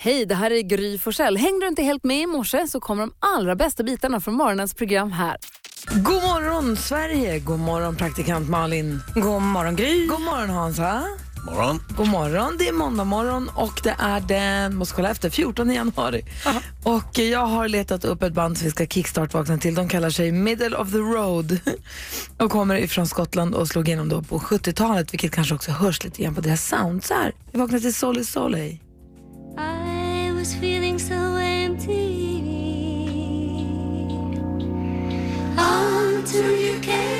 [0.00, 1.36] Hej, det här är Gry Forssell.
[1.36, 4.74] Hängde du inte helt med i morse så kommer de allra bästa bitarna från morgonens
[4.74, 5.36] program här.
[5.94, 9.02] God morgon Sverige, god morgon praktikant Malin.
[9.14, 10.06] God morgon Gry.
[10.06, 11.04] God morgon Hansa.
[11.46, 11.82] Morgon.
[11.96, 16.24] God morgon, det är måndag morgon och det är den, måste kolla efter, 14 januari.
[16.84, 19.74] Och jag har letat upp ett band som vi ska kickstart-vakna till.
[19.74, 21.58] De kallar sig Middle of the Road
[22.38, 26.22] och kommer ifrån Skottland och slog igenom då på 70-talet, vilket kanske också hörs lite
[26.22, 27.04] grann på deras sound.
[27.04, 28.78] Så här, vi vaknar till Solly Soley.
[30.48, 32.40] Was feeling so empty.
[35.58, 37.17] Until you came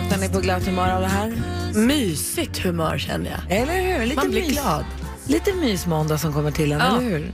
[0.00, 1.32] Vaknar ni på glatt humör av det här?
[1.74, 3.58] Mysigt humör känner jag.
[3.58, 4.06] Eller hur?
[4.06, 4.52] Lite Man blir mys.
[4.52, 4.84] glad.
[5.26, 6.86] Lite mysmåndag som kommer till en, Ja.
[6.86, 7.32] eller hur?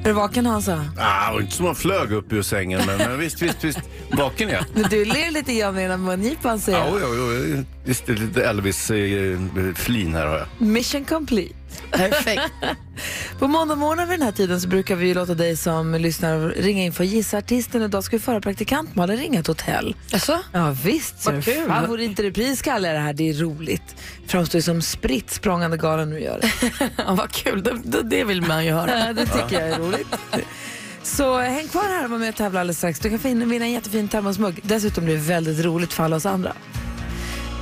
[0.00, 0.84] Är du vaken Hansa?
[0.98, 3.78] Ah, inte som man flög upp ur sängen, men, men visst, visst, visst.
[4.12, 4.64] Vaken är jag.
[4.90, 7.10] Du ler lite grann med den mungipan ser Ja, jag.
[7.10, 7.64] oj, oj, oj.
[7.84, 10.46] Visst, lite Elvis-flin här har jag.
[10.66, 11.54] Mission complete.
[11.90, 12.42] Perfekt.
[13.38, 16.82] På måndag morgon vid den här tiden så brukar vi låta dig som lyssnar ringa
[16.84, 17.82] in för gissa artisten.
[17.82, 19.96] Idag ska vi föra praktikant Malin ringa ett hotell.
[20.12, 20.38] Jaså?
[20.52, 21.68] Ja visst, Vad kul.
[21.68, 23.12] favorit i repris kallar jag det här.
[23.12, 23.96] Det är roligt.
[24.26, 26.40] Framstår ju som spritt språngande galen du gör.
[26.96, 29.06] Ja, vad kul, det, det, det vill man ju höra.
[29.06, 30.06] Ja, det tycker jag är roligt.
[31.02, 33.00] Så häng kvar här och var med och tävla alldeles strax.
[33.00, 33.18] Du kan
[33.48, 34.60] vinna en jättefin termosmugg.
[34.62, 36.52] Dessutom blir det väldigt roligt för alla oss andra.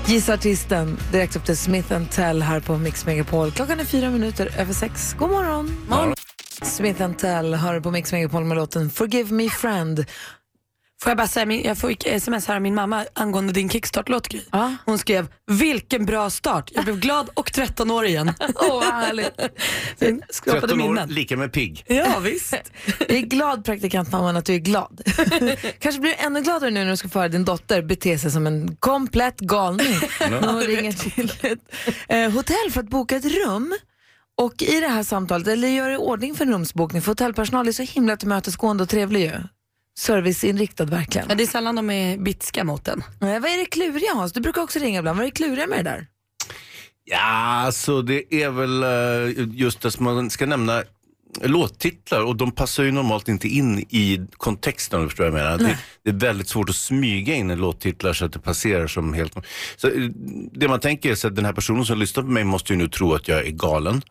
[0.08, 3.50] Gissa artisten direkt upp till Smith Tell här på Mix Megapol.
[3.50, 5.14] Klockan är fyra minuter över sex.
[5.18, 5.86] God morgon!
[5.88, 6.14] Morgon.
[6.62, 10.04] Smith Tell hör på Mix Megapol med låten Forgive Me Friend.
[11.02, 14.40] Får jag bara säga, jag fick sms här av min mamma angående din kickstart-låt Gry.
[14.50, 14.74] Ja.
[14.84, 16.70] Hon skrev, vilken bra start.
[16.74, 18.32] Jag blev glad och 13 år igen.
[18.54, 19.36] Åh, vad härligt.
[19.98, 21.08] Det skapade 13 år, minnen.
[21.08, 21.84] lika med pigg.
[21.88, 22.54] Ja, visst.
[22.98, 25.00] Jag är glad praktikantmamman att du är glad.
[25.78, 28.30] Kanske blir du ännu gladare nu när du ska få höra din dotter bete sig
[28.30, 29.94] som en komplett galning.
[30.20, 31.58] När hon ringer till ett
[32.08, 33.74] eh, hotell för att boka ett rum.
[34.38, 37.72] Och i det här samtalet, eller gör i ordning för en rumsbokning, för hotellpersonal är
[37.72, 39.32] så himla tillmötesgående och trevlig ju.
[39.98, 41.26] Serviceinriktad verkligen.
[41.28, 43.02] Ja, det är sällan de är bitska mot en.
[43.20, 44.32] Eh, vad är det kluriga Hans?
[44.32, 45.16] Du brukar också ringa ibland.
[45.18, 46.06] Vad är det kluriga med det där?
[47.04, 47.18] Ja,
[47.66, 50.82] alltså det är väl eh, just det som man ska nämna
[51.42, 55.44] låttitlar och de passar ju normalt inte in i kontexten om du förstår vad jag
[55.44, 55.58] menar.
[55.58, 59.14] Det, det är väldigt svårt att smyga in en låttitlar så att det passerar som
[59.14, 59.36] helt...
[59.76, 60.10] Så, eh,
[60.52, 62.76] det man tänker är så att den här personen som lyssnar på mig måste ju
[62.76, 64.02] nu tro att jag är galen.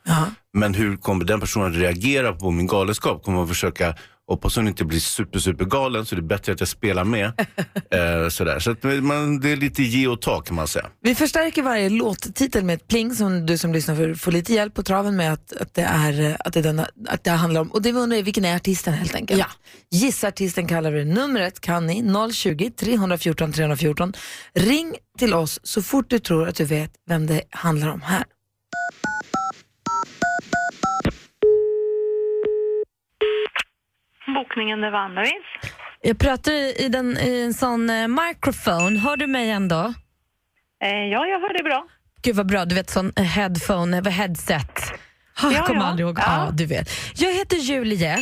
[0.53, 3.23] Men hur kommer den personen reagera på min galenskap?
[3.23, 3.95] Kommer man försöka,
[4.27, 7.25] hoppas hon inte blir super, super galen så det är bättre att jag spelar med.
[7.91, 8.59] eh, sådär.
[8.59, 10.85] Så att man, det är lite ge och ta kan man säga.
[11.01, 14.73] Vi förstärker varje låttitel med ett pling som du som lyssnar får, får lite hjälp
[14.73, 17.71] på traven med att, att, det, är, att, det, denna, att det handlar om.
[17.71, 19.39] Och det vi undrar är vilken är artisten helt enkelt.
[19.39, 19.47] Ja.
[19.91, 21.05] Gissa artisten kallar vi.
[21.05, 24.13] Numret kan ni 020-314 314.
[24.53, 28.23] Ring till oss så fort du tror att du vet vem det handlar om här.
[34.35, 35.43] Bokningen är Vandravis.
[36.01, 38.99] Jag pratar i, den, i en sån eh, microphone.
[38.99, 39.93] Hör du mig ändå?
[40.83, 41.88] Eh, ja, jag hör det bra.
[42.21, 44.71] Gud vad bra, du vet sån eh, headphone, eller headset.
[45.39, 45.87] Ah, Ja, jag kommer ja.
[45.87, 46.19] aldrig ihåg.
[46.19, 46.23] Ja.
[46.45, 46.51] Ja.
[46.51, 46.89] du vet.
[47.16, 48.21] Jag heter Juliette.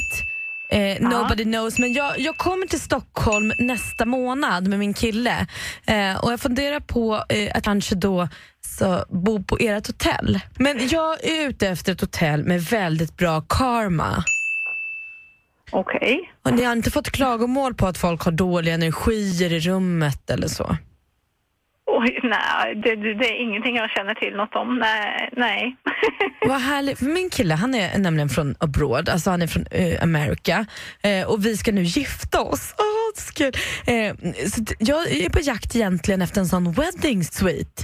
[0.70, 5.48] Eh, nobody knows, men jag, jag kommer till Stockholm nästa månad med min kille
[5.88, 8.28] eh, och jag funderar på eh, att kanske då
[8.62, 10.40] så, bo på ert hotell.
[10.58, 14.24] Men jag är ute efter ett hotell med väldigt bra karma.
[15.76, 16.32] Okej.
[16.44, 20.48] Och ni har inte fått klagomål på att folk har dåliga energier i rummet eller
[20.48, 20.78] så?
[21.86, 24.80] Oj, nej, det, det, är ingenting jag känner till något om.
[24.80, 25.30] Nej.
[25.38, 25.76] nej.
[26.48, 27.02] Vad härligt.
[27.02, 30.66] Min kille han är nämligen från abroad, alltså han är från eh, Amerika
[31.04, 32.76] eh, och vi ska nu gifta oss.
[32.78, 33.54] Är så kul.
[33.88, 34.16] Eh,
[34.50, 37.84] så jag är på jakt egentligen efter en sån wedding suite.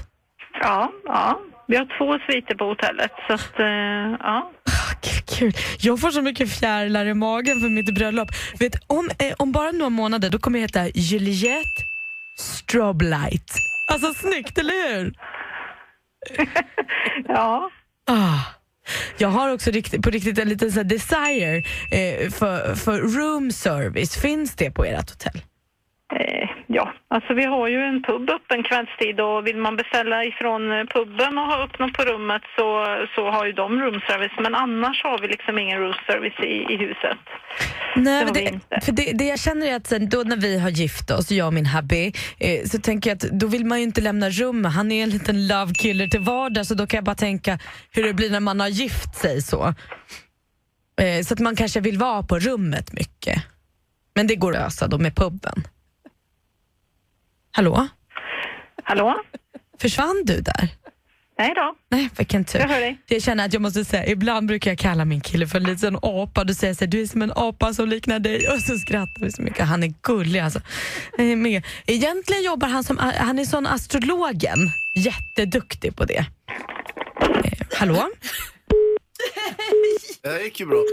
[0.62, 1.42] ja, ja.
[1.68, 4.52] Vi har två sviter på hotellet, så att, eh, ja.
[5.40, 5.58] Gud.
[5.80, 8.30] Jag får så mycket fjärilar i magen för mitt bröllop.
[8.60, 11.84] Vet, om, eh, om bara några månader då kommer jag heta Juliette
[12.40, 13.52] Stroblight.
[13.92, 15.14] Alltså snyggt, eller hur?
[17.28, 17.70] Ja.
[18.08, 18.40] Ah.
[19.18, 19.72] Jag har också
[20.04, 21.58] på riktigt en liten så här desire
[21.92, 24.22] eh, för, för room service.
[24.22, 25.42] Finns det på ert hotell?
[26.14, 30.72] Eh, Ja, alltså vi har ju en pub öppen kvällstid och vill man beställa ifrån
[30.72, 32.68] eh, puben och ha upp något på rummet så,
[33.16, 34.38] så har ju de roomservice.
[34.40, 37.22] Men annars har vi liksom ingen roomservice i, i huset.
[37.96, 40.70] Nej, Det det, för det, det jag känner är att sen, då när vi har
[40.70, 43.84] gift oss, jag och min hubby, eh, så tänker jag att då vill man ju
[43.84, 44.72] inte lämna rummet.
[44.74, 47.60] Han är en liten love killer till vardags så då kan jag bara tänka
[47.92, 49.74] hur det blir när man har gift sig så.
[51.02, 53.44] Eh, så att man kanske vill vara på rummet mycket.
[54.16, 55.64] Men det går att lösa då med puben.
[57.52, 57.88] Hallå?
[58.84, 59.16] Hallå?
[59.82, 60.70] Försvann du där?
[61.40, 62.60] Nej då, Nej, vilken tur.
[62.60, 62.98] jag hör dig.
[63.08, 65.98] Jag känner att jag måste säga, ibland brukar jag kalla min kille för en liten
[66.02, 66.44] apa.
[66.44, 69.26] Du säger så här, du är som en apa som liknar dig och så skrattar
[69.26, 69.66] vi så mycket.
[69.68, 70.62] Han är gullig alltså.
[71.88, 74.58] Egentligen jobbar han som, han är sån astrologen.
[74.96, 76.26] Jätteduktig på det.
[77.44, 78.10] Eh, hallå?
[80.24, 80.78] Det här gick ju bra.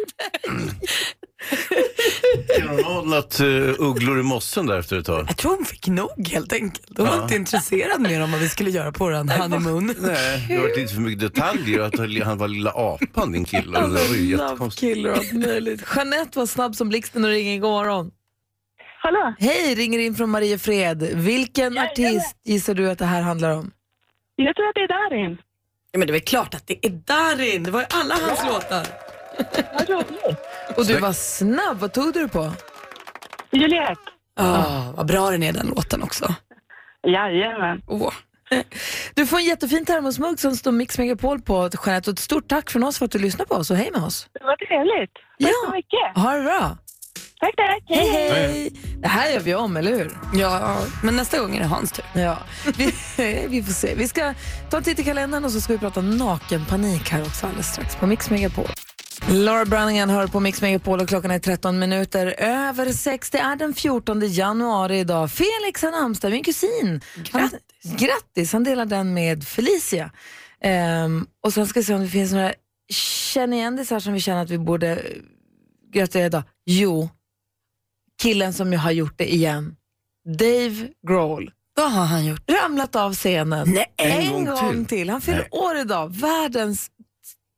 [2.58, 5.26] Kan hon ha hållit uh, ugglor i mossen där efter ett tag?
[5.28, 6.98] Jag tror hon fick nog helt enkelt.
[6.98, 7.22] Hon var Ja.
[7.22, 9.94] inte intresserad mer om vad vi skulle göra på vår honeymoon.
[10.00, 11.80] Nej, det har varit lite för mycket detaljer.
[11.80, 13.80] Att han var lilla apan, din kille.
[13.80, 15.06] Det var ju jättekonstigt.
[15.06, 15.84] och allt möjligt.
[15.96, 17.58] Jeanette var snabb som blixten och ringer.
[17.60, 18.10] God morgon.
[19.00, 19.34] Hallå?
[19.38, 21.02] Hej, ringer in från Mariefred.
[21.14, 23.70] Vilken artist gissar du att det här handlar om?
[24.36, 25.38] Jag tror att det är Darin.
[25.92, 27.62] Ja, men det är väl klart att det är Darin.
[27.62, 28.86] Det var ju alla hans låtar.
[30.76, 31.78] Och du var snabb.
[31.78, 32.52] Vad tog du på?
[33.52, 34.00] Juliette.
[34.40, 36.34] Oh, vad bra den är den låten också.
[37.06, 37.82] Jajamän.
[37.86, 38.12] Åh.
[39.14, 42.10] Du får en jättefin termosmugg som står Mix Megapol på, Jeanette.
[42.10, 44.02] Och ett stort tack från oss för att du lyssnar på oss och hej med
[44.02, 44.28] oss.
[44.32, 45.10] Det var trevligt.
[45.38, 45.50] Ja.
[45.66, 46.22] så mycket.
[46.24, 46.76] Ha det bra.
[47.40, 47.82] Tack, tack.
[47.88, 48.72] Hej, hej.
[48.98, 50.18] Det här gör vi om, eller hur?
[50.34, 52.04] Ja, men nästa gång är det Hans tur.
[52.14, 52.38] Ja,
[52.76, 52.84] vi,
[53.48, 53.94] vi får se.
[53.94, 54.34] Vi ska
[54.70, 57.96] ta en titt i kalendern och så ska vi prata nakenpanik här också alldeles strax
[57.96, 58.66] på Mix Megapol.
[59.26, 63.30] Laura Browningham hör på Mix Megapol och klockan är 13 minuter över 6.
[63.30, 65.30] Det är den 14 januari idag.
[65.30, 67.00] Felix har namnsdag, min kusin.
[67.32, 67.50] Han,
[67.96, 68.52] grattis!
[68.52, 70.10] Han delar den med Felicia.
[70.62, 72.52] Ehm, och sen ska vi se om det finns några
[73.32, 75.00] kändisar som vi känner att vi borde eh,
[75.92, 76.42] gratulera idag.
[76.66, 77.08] Jo,
[78.22, 79.76] killen som ju har gjort det igen.
[80.38, 82.50] Dave Grohl Vad har han gjort?
[82.50, 83.92] ramlat av scenen Nej.
[83.96, 84.86] en, En gång, gång till.
[84.86, 85.10] till.
[85.10, 86.08] Han fyller år idag.
[86.16, 86.90] Världens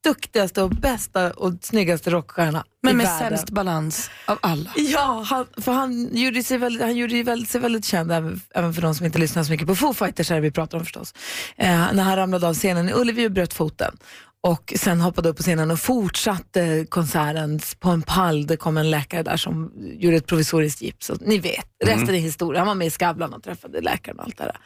[0.04, 3.38] duktigaste och bästa och snyggaste rockstjärna Men i med världen.
[3.38, 4.70] sämst balans av alla.
[4.76, 8.40] Ja, han, för han gjorde sig väldigt, han gjorde sig väldigt, sig väldigt känd, även,
[8.54, 10.84] även för de som inte lyssnar så mycket på Foo Fighters, här vi pratar om
[10.84, 11.14] förstås.
[11.56, 13.96] Eh, när han ramlade av scenen i Ullevi och bröt foten.
[14.42, 18.46] Och sen hoppade upp på scenen och fortsatte konserten på en pall.
[18.46, 21.10] Det kom en läkare där som gjorde ett provisoriskt gips.
[21.10, 22.60] Och ni vet, resten är historia.
[22.60, 24.56] Han var med i Skavlan och träffade läkaren och allt det där.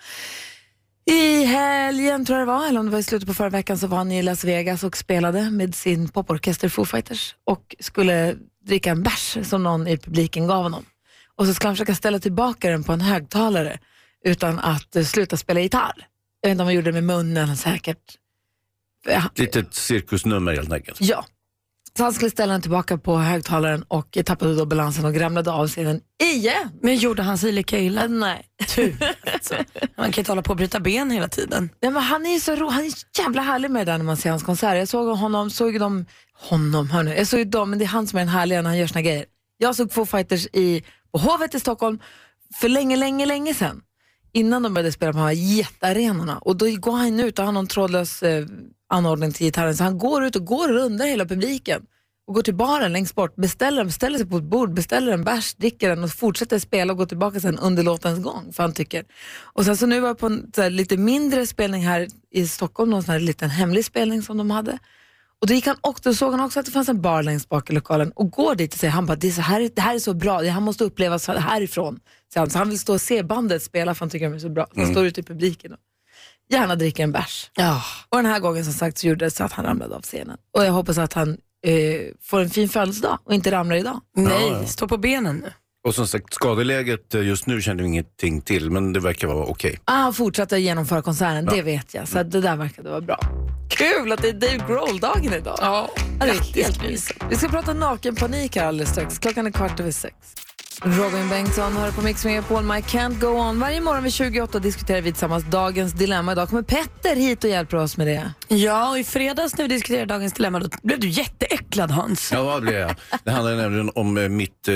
[1.06, 3.78] I helgen tror jag det var, eller om det var i slutet på förra veckan,
[3.78, 8.36] så var han i Las Vegas och spelade med sin poporkester Foo Fighters och skulle
[8.66, 10.84] dricka en bärs som någon i publiken gav honom.
[11.36, 13.78] Och så skulle han försöka ställa tillbaka den på en högtalare
[14.24, 16.06] utan att eh, sluta spela gitarr.
[16.40, 17.98] Jag vet inte om han gjorde det med munnen säkert.
[19.06, 21.00] Ja, Litet cirkusnummer helt enkelt.
[21.00, 21.24] Ja.
[21.96, 25.68] Så han skulle ställa den tillbaka på högtalaren och tappade då balansen och ramlade av
[25.68, 26.70] scenen igen.
[26.82, 28.06] Men gjorde han sig lika illa?
[28.06, 28.46] nej.
[29.32, 29.54] Alltså,
[29.96, 31.70] man kan inte hålla på och bryta ben hela tiden.
[31.82, 34.16] Nej, men han är så ro, han är jävla härlig med det där när man
[34.16, 34.76] ser hans konserter.
[34.76, 36.06] Jag såg honom, såg dem,
[36.48, 37.16] honom, hörni.
[37.16, 39.02] Jag såg dem, men det är han som är den härliga när han gör sina
[39.02, 39.24] grejer.
[39.58, 41.98] Jag såg Foo Fighters i, på Hovet i Stockholm
[42.60, 43.80] för länge, länge, länge sedan.
[44.32, 46.38] Innan de började spela på de här jättearenorna.
[46.38, 48.46] Och då går han ut och har någon trådlös eh,
[48.88, 49.76] anordning till gitarren.
[49.76, 51.82] Så han går ut och går rundar hela publiken.
[52.26, 55.54] Och går till baren längst bort, beställer, beställer sig på ett bord, beställer en bärs,
[55.54, 58.52] dricker den och fortsätter spela och går tillbaka sen under låtens gång.
[58.52, 59.04] För han tycker.
[59.42, 62.90] Och sen så nu var jag på en här, lite mindre spelning här i Stockholm,
[62.90, 64.78] någon sån här liten hemlig spelning som de hade.
[65.40, 67.48] Och då, gick han också, då såg han också att det fanns en bar längst
[67.48, 69.82] bak i lokalen och går dit och säger han bara, det, är så här, det
[69.82, 72.00] här är så bra, det han måste uppleva så härifrån.
[72.32, 74.38] Så han, så han vill stå och se bandet spela för han tycker de är
[74.38, 74.66] så bra.
[74.74, 75.78] Så han står ute i publiken och
[76.50, 77.50] gärna dricker en bärs.
[77.54, 77.82] Ja.
[78.08, 80.36] Och den här gången som sagt så gjorde det så att han ramlade av scenen.
[80.56, 81.30] Och jag hoppas att han
[81.66, 84.00] eh, får en fin födelsedag och inte ramlar idag.
[84.16, 84.66] Nej, Ja, ja.
[84.66, 85.52] stå på benen nu.
[85.86, 89.44] Och som sagt, skadeläget eh, just nu känner vi ingenting till, men det verkar vara
[89.44, 89.78] okej.
[89.84, 92.08] Ah, han fortsatte genomföra konserten, det vet jag.
[92.08, 93.18] Så att det där verkade vara bra.
[93.68, 95.58] Kul att det är Dave Grohl-dagen idag.
[95.60, 97.24] Ja, Ja, det är helt mysigt.
[97.30, 99.18] Vi ska prata nakenpanik här alldeles strax.
[99.18, 100.14] Klockan är kvart över sex.
[100.86, 103.60] Robin Bengtsson hör på Mix Megapol, My Can't Go On.
[103.60, 106.32] Varje morgon vid 28 diskuterar vi tillsammans dagens dilemma.
[106.32, 108.32] Idag kommer Petter hit och hjälper oss med det.
[108.48, 112.32] Ja, och i fredags när vi diskuterade dagens dilemma då blev du jätteäcklad Hans.
[112.32, 112.94] Ja, vad blir jag?
[113.24, 114.74] Det handlar nämligen om eh, mitt eh,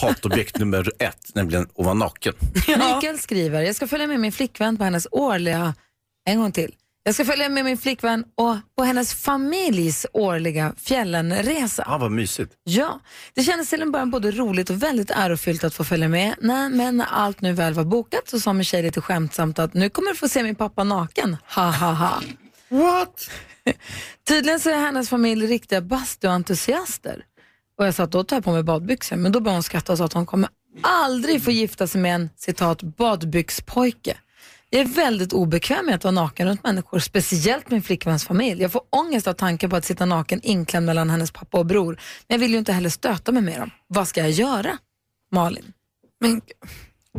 [0.00, 2.32] hatobjekt nummer ett, nämligen att vara naken.
[2.68, 5.74] Mikael skriver, jag ska följa med min flickvän på hennes årliga,
[6.28, 6.72] en gång till,
[7.06, 11.84] Jag ska följa med min flickvän och på hennes familjs årliga fjällenresa.
[11.86, 12.52] Ah, vad mysigt.
[12.64, 13.00] Ja,
[13.34, 16.34] det kändes till en början både roligt och väldigt ärofyllt att få följa med.
[16.40, 19.74] Nej, men när allt nu väl var bokat så sa min tjej lite skämtsamt att
[19.74, 21.36] nu kommer du få se min pappa naken.
[21.54, 22.22] Ha ha ha.
[22.68, 23.30] What?
[24.28, 27.24] Tydligen så är hennes familj riktiga bastuentusiaster.
[27.78, 29.92] Och jag sa att då tar jag på mig badbyxor, men då började hon skratta
[29.92, 30.48] och sa att hon kommer
[30.82, 34.16] aldrig få gifta sig med en citat badbyxpojke.
[34.70, 38.62] Jag är väldigt obekväm med att vara naken runt människor, speciellt min flickväns familj.
[38.62, 42.00] Jag får ångest av tanken på att sitta naken inklämd mellan hennes pappa och bror.
[42.28, 43.70] Men jag vill ju inte heller stöta mig med dem.
[43.86, 44.78] Vad ska jag göra?
[45.32, 45.72] Malin?
[46.20, 46.40] Men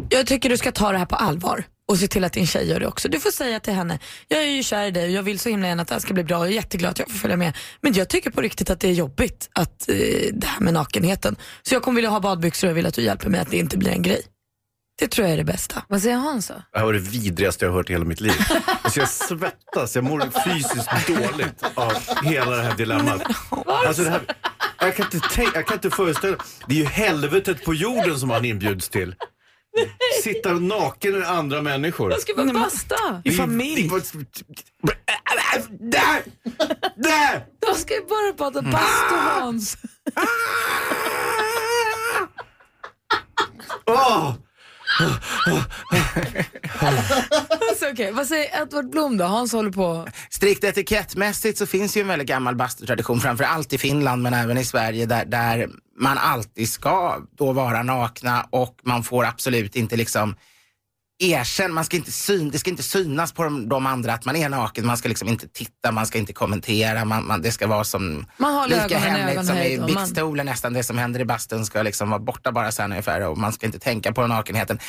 [0.09, 2.69] jag tycker du ska ta det här på allvar och se till att din tjej
[2.69, 3.09] gör det också.
[3.09, 5.49] Du får säga till henne, jag är ju kär i dig och jag vill så
[5.49, 6.37] himla gärna att det här ska bli bra.
[6.37, 7.57] Jag är jätteglad att jag får följa med.
[7.81, 9.95] Men jag tycker på riktigt att det är jobbigt att, eh,
[10.33, 11.35] det här med nakenheten.
[11.61, 13.57] Så jag kommer vilja ha badbyxor och jag vill att du hjälper mig att det
[13.57, 14.21] inte blir en grej.
[14.99, 15.83] Det tror jag är det bästa.
[15.87, 16.53] Vad säger Hans då?
[16.71, 18.33] Det här var det vidrigaste jag har hört i hela mitt liv.
[18.81, 23.21] Alltså jag svettas, jag mår fysiskt dåligt av hela det här dilemmat.
[23.65, 24.21] Alltså det här,
[24.79, 26.37] jag, kan inte tänka, jag kan inte föreställa
[26.67, 29.15] Det är ju helvetet på jorden som han inbjuds till.
[30.23, 32.11] Sitta naken med andra människor.
[32.11, 33.21] Jag ska bara basta.
[33.23, 33.89] I familj.
[35.79, 36.23] Där!
[36.95, 37.45] Där!
[37.67, 39.77] Jag ska ju bara bada bastu Hans.
[43.85, 44.33] Åh!
[47.69, 48.11] Alltså, okay.
[48.11, 49.25] Vad säger Edward Blom då?
[49.25, 50.07] Hans håller på.
[50.29, 54.57] Strikt etikettmässigt så finns ju en väldigt gammal bastutradition, framför allt i Finland men även
[54.57, 59.95] i Sverige, där, där man alltid ska då vara nakna och man får absolut inte
[59.95, 60.35] liksom
[61.19, 64.35] erkänna, man ska inte syn, det ska inte synas på de, de andra att man
[64.35, 67.67] är naken, man ska liksom inte titta, man ska inte kommentera, man, man, det ska
[67.67, 68.25] vara som
[68.67, 71.81] lika hemligt som i och Big man- Stolen nästan, det som händer i bastun ska
[71.81, 74.79] liksom vara borta bara sen ungefär och man ska inte tänka på nakenheten.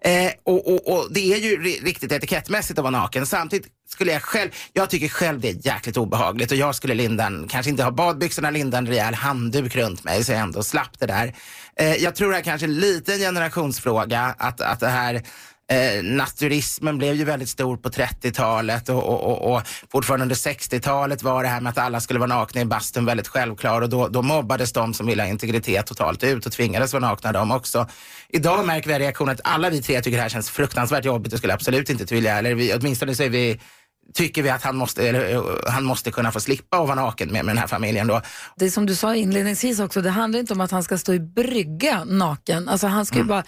[0.00, 3.26] Eh, och, och, och det är ju ri- riktigt etikettmässigt att vara naken.
[3.26, 7.26] Samtidigt skulle jag själv, jag tycker själv det är jäkligt obehagligt och jag skulle linda
[7.26, 10.98] en, kanske inte ha badbyxorna, linda en rejäl handduk runt mig så jag ändå slapp
[10.98, 11.34] det där.
[11.76, 15.22] Eh, jag tror det här kanske är en liten generationsfråga, att, att det här
[15.70, 21.22] Eh, naturismen blev ju väldigt stor på 30-talet och, och, och, och fortfarande under 60-talet
[21.22, 24.08] var det här med att alla skulle vara nakna i bastun väldigt självklar och då,
[24.08, 27.86] då mobbades de som ville ha integritet totalt ut och tvingades vara nakna de också.
[28.28, 31.38] Idag märker vi reaktionen att alla vi tre tycker det här känns fruktansvärt jobbigt och
[31.38, 33.60] skulle absolut inte vilja, eller vi, åtminstone så är vi
[34.14, 37.32] tycker vi att han måste, eller, eh, han måste kunna få slippa att vara naken
[37.32, 38.20] med, med den här familjen då.
[38.56, 41.20] Det som du sa inledningsvis också, det handlar inte om att han ska stå i
[41.20, 42.68] brygga naken.
[42.68, 43.44] Alltså han ska ju bara...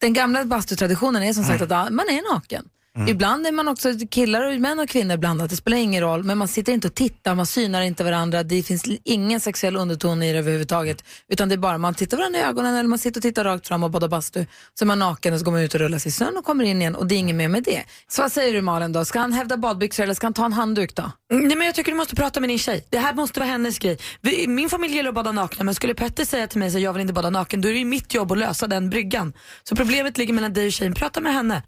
[0.00, 2.64] Den gamla bastutraditionen är som sagt att man är naken.
[3.06, 6.24] Ibland är man också killar och män och kvinnor blandat, det spelar ingen roll.
[6.24, 8.42] Men man sitter inte och tittar, man synar inte varandra.
[8.42, 11.04] Det finns ingen sexuell underton i det överhuvudtaget.
[11.28, 13.68] Utan det är bara man tittar varandra i ögonen eller man sitter och tittar rakt
[13.68, 14.46] fram och badar bastu.
[14.78, 16.44] Så är man naken och så går man ut och rullar sig i snön och
[16.44, 17.82] kommer in igen och det är inget mer med det.
[18.08, 19.04] Så vad säger du Malin då?
[19.04, 21.12] Ska han hävda badbyxor eller ska han ta en handduk då?
[21.30, 22.84] Nej, men jag tycker du måste prata med din tjej.
[22.90, 23.98] Det här måste vara hennes grej.
[24.20, 26.92] Vi, min familj gillar att bada nakna men skulle Petter säga till mig att jag
[26.92, 29.32] vill inte bada naken då är det ju mitt jobb att lösa den bryggan.
[29.62, 30.94] Så problemet ligger mellan dig och tjejen.
[30.94, 31.62] Prata med henne.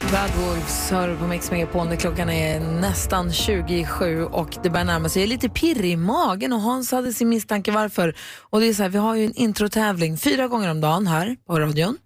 [0.00, 5.08] Bad Wolves hör på Mix Megapol när klockan är nästan 27 och det börjar närma
[5.08, 5.22] sig.
[5.22, 8.16] Jag är lite pirrig i magen och Hans hade sin misstanke varför.
[8.40, 11.36] Och det är så här, vi har ju en introtävling fyra gånger om dagen här
[11.46, 11.98] på radion.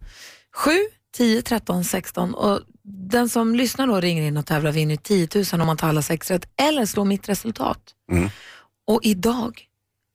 [0.57, 0.71] 7,
[1.17, 2.61] 10, 13, 16 och
[3.11, 6.03] den som lyssnar då ringer in och tävlar vinner 10 000 om man tar alla
[6.03, 7.81] sex rätt eller slår mitt resultat.
[8.87, 9.61] Och idag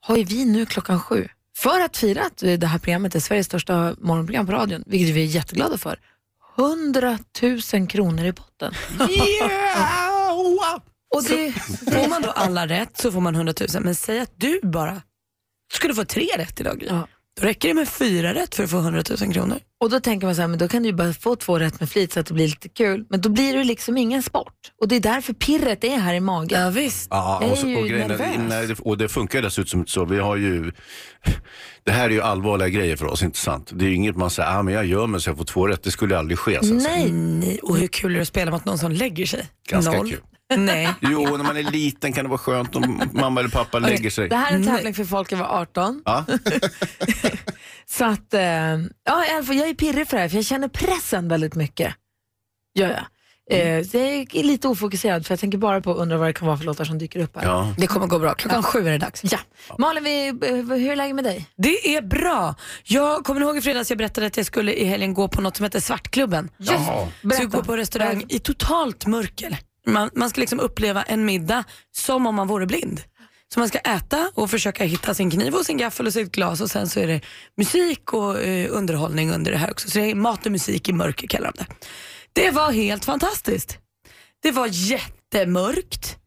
[0.01, 1.27] har ju vi nu klockan sju
[1.57, 5.21] för att fira att det här programmet är Sveriges största morgonprogram på radion, vilket vi
[5.21, 5.99] är jätteglada för.
[6.57, 7.19] 100
[7.73, 8.73] 000 kronor i botten.
[11.15, 11.51] Och det,
[11.93, 15.01] Får man då alla rätt så får man 100 000 men säg att du bara
[15.73, 16.87] skulle få tre rätt idag Gry.
[16.87, 17.07] Ja.
[17.41, 19.57] Då räcker det med fyra rätt för att få 100 000 kronor.
[19.83, 21.79] och då tänker man så här, men då kan du ju bara få två rätt
[21.79, 23.05] med flit så att det blir lite kul.
[23.09, 24.53] Men då blir det liksom ingen sport.
[24.81, 26.61] Och det är därför pirret är här i magen.
[26.61, 27.07] Ja, visst.
[27.11, 28.27] Ja, Jag och, är så, ju och, grejen, nervös.
[28.49, 30.05] nej, det- och det funkar ju dessutom så.
[30.05, 30.71] Vi har ju,
[31.83, 33.69] det här är ju allvarliga grejer för oss, inte sant?
[33.73, 35.67] Det är ju inget man säger, ah, men jag gör mig så jag får två
[35.67, 35.83] rätt.
[35.83, 36.59] Det skulle aldrig ske.
[36.63, 36.95] Så att säga.
[36.95, 39.45] Nej, Nej, och hur kul är det att spela mot någon som lägger sig?
[39.69, 40.09] Ganska Noll.
[40.11, 40.19] kul.
[40.55, 40.93] Nej.
[41.01, 44.29] Jo, när man är liten kan det vara skönt om mamma eller pappa lägger sig.
[44.29, 46.01] det här är en tävling för folk över 18.
[46.05, 46.25] Ja.
[47.85, 51.55] Så att, eh, ja, jag är pirrig för det här för jag känner pressen väldigt
[51.55, 51.93] mycket.
[52.75, 53.05] Gör jag.
[53.51, 53.95] Eh, jag
[54.35, 56.65] är lite ofokuserad för jag tänker bara på att undra vad det kan vara för
[56.65, 57.43] låtar som dyker upp här.
[57.43, 57.73] Ja.
[57.77, 58.33] Det kommer gå bra.
[58.33, 59.21] Klockan sju är det dags.
[59.23, 59.37] Ja.
[59.77, 61.45] Malin, vi, eh, hur är läget med dig?
[61.57, 62.55] Det är bra.
[62.83, 65.57] Jag kommer ihåg i fredags jag berättade att jag skulle i helgen gå på något
[65.57, 66.49] som heter Svartklubben.
[66.57, 67.07] Jaha.
[67.21, 69.59] Så jag går på restaurang i totalt mörker.
[69.85, 73.01] Man, man ska liksom uppleva en middag som om man vore blind.
[73.53, 76.61] Så man ska äta och försöka hitta sin kniv och sin gaffel och sitt glas
[76.61, 77.21] och sen så är det
[77.57, 79.89] musik och eh, underhållning under det här också.
[79.89, 81.67] Så det är mat och musik i mörker kallar de det.
[82.33, 83.77] Det var helt fantastiskt.
[84.41, 86.17] Det var jättemörkt.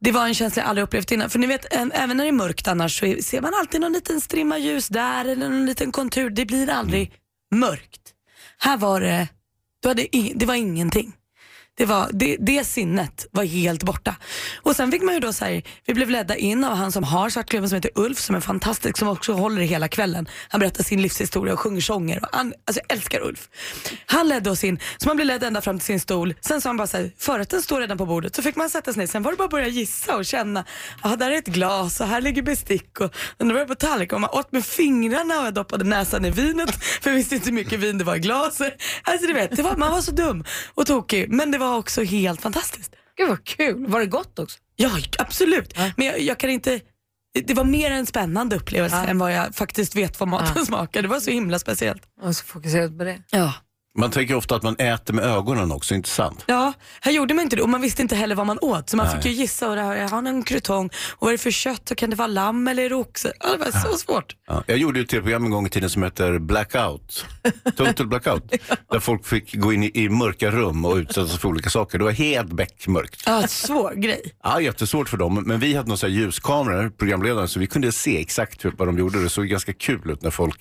[0.00, 1.30] Det var en känsla jag aldrig upplevt innan.
[1.30, 4.20] För ni vet, även när det är mörkt annars så ser man alltid någon liten
[4.20, 6.30] strimma ljus där eller någon liten kontur.
[6.30, 7.12] Det blir aldrig
[7.54, 8.00] mörkt.
[8.58, 9.28] Här var det,
[10.34, 11.12] det var ingenting.
[11.76, 14.16] Det, var, det, det sinnet var helt borta.
[14.62, 17.04] Och sen fick man ju då så här, vi blev ledda in av han som
[17.04, 20.28] har Svartklubben som heter Ulf som är fantastisk som också håller hela kvällen.
[20.48, 22.22] Han berättar sin livshistoria och sjunger sånger.
[22.22, 23.48] Och han, alltså jag älskar Ulf.
[24.06, 26.34] Han ledde oss in, så man blev ledd ända fram till sin stol.
[26.40, 28.36] Sen sa han bara så här, förrätten står redan på bordet.
[28.36, 29.06] Så fick man sätta sig ner.
[29.06, 30.64] Sen var det bara att börja gissa och känna.
[31.02, 34.12] Ja, där är ett glas och här ligger bestick och och det var på tallrik
[34.12, 37.48] och man åt med fingrarna och jag doppade näsan i vinet för jag visste inte
[37.48, 38.82] hur mycket vin det var i glaset.
[39.02, 42.40] Alltså du vet, var, man var så dum och tokig men det var också helt
[42.40, 42.94] fantastiskt.
[43.16, 43.86] Gud vad kul.
[43.86, 44.58] Var det gott också?
[44.76, 45.78] Ja, absolut.
[45.96, 46.80] Men jag, jag kan inte...
[47.46, 51.02] Det var mer en spännande upplevelse än vad jag faktiskt vet vad maten smakar.
[51.02, 52.02] Det var så himla speciellt.
[52.20, 53.22] Och så fokuserat på det.
[53.30, 53.54] Ja.
[53.98, 56.44] Man tänker ofta att man äter med ögonen också, inte sant?
[56.46, 58.96] Ja, här gjorde man inte det och man visste inte heller vad man åt så
[58.96, 59.16] man Nej.
[59.16, 61.50] fick ju gissa och det här, jag har en krutong och vad är det för
[61.50, 63.32] kött och kan det vara lamm eller oxe?
[63.40, 64.36] Ja, det var så svårt.
[64.46, 67.26] Ja, jag gjorde ett tv-program en gång i tiden som heter Blackout.
[67.76, 68.52] Total Blackout.
[68.90, 71.98] Där folk fick gå in i, i mörka rum och utsättas för olika saker.
[71.98, 73.22] Det var helt beckmörkt.
[73.26, 74.34] Ja, svår grej.
[74.42, 75.42] Ja, jättesvårt för dem.
[75.46, 79.22] Men vi hade några ljuskameror, programledaren, så vi kunde se exakt hur, vad de gjorde.
[79.22, 80.56] Det såg ganska kul ut när folk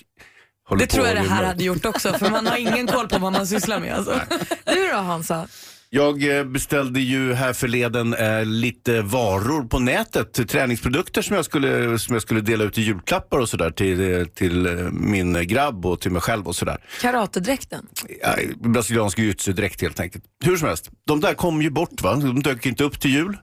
[0.79, 3.19] Det tror jag det är här hade gjort också för man har ingen koll på
[3.19, 3.93] vad man sysslar med.
[3.93, 4.21] Alltså.
[4.65, 5.47] Du då Hansa?
[5.93, 11.99] Jag eh, beställde ju här förleden eh, lite varor på nätet, träningsprodukter som jag skulle,
[11.99, 15.85] som jag skulle dela ut i julklappar och sådär till, eh, till eh, min grabb
[15.85, 16.77] och till mig själv och sådär.
[17.01, 17.87] Karatedräkten?
[18.21, 20.23] Ja, brasiliansk jujutsu-dräkt helt enkelt.
[20.43, 23.37] Hur som helst, de där kom ju bort va, de dök inte upp till jul.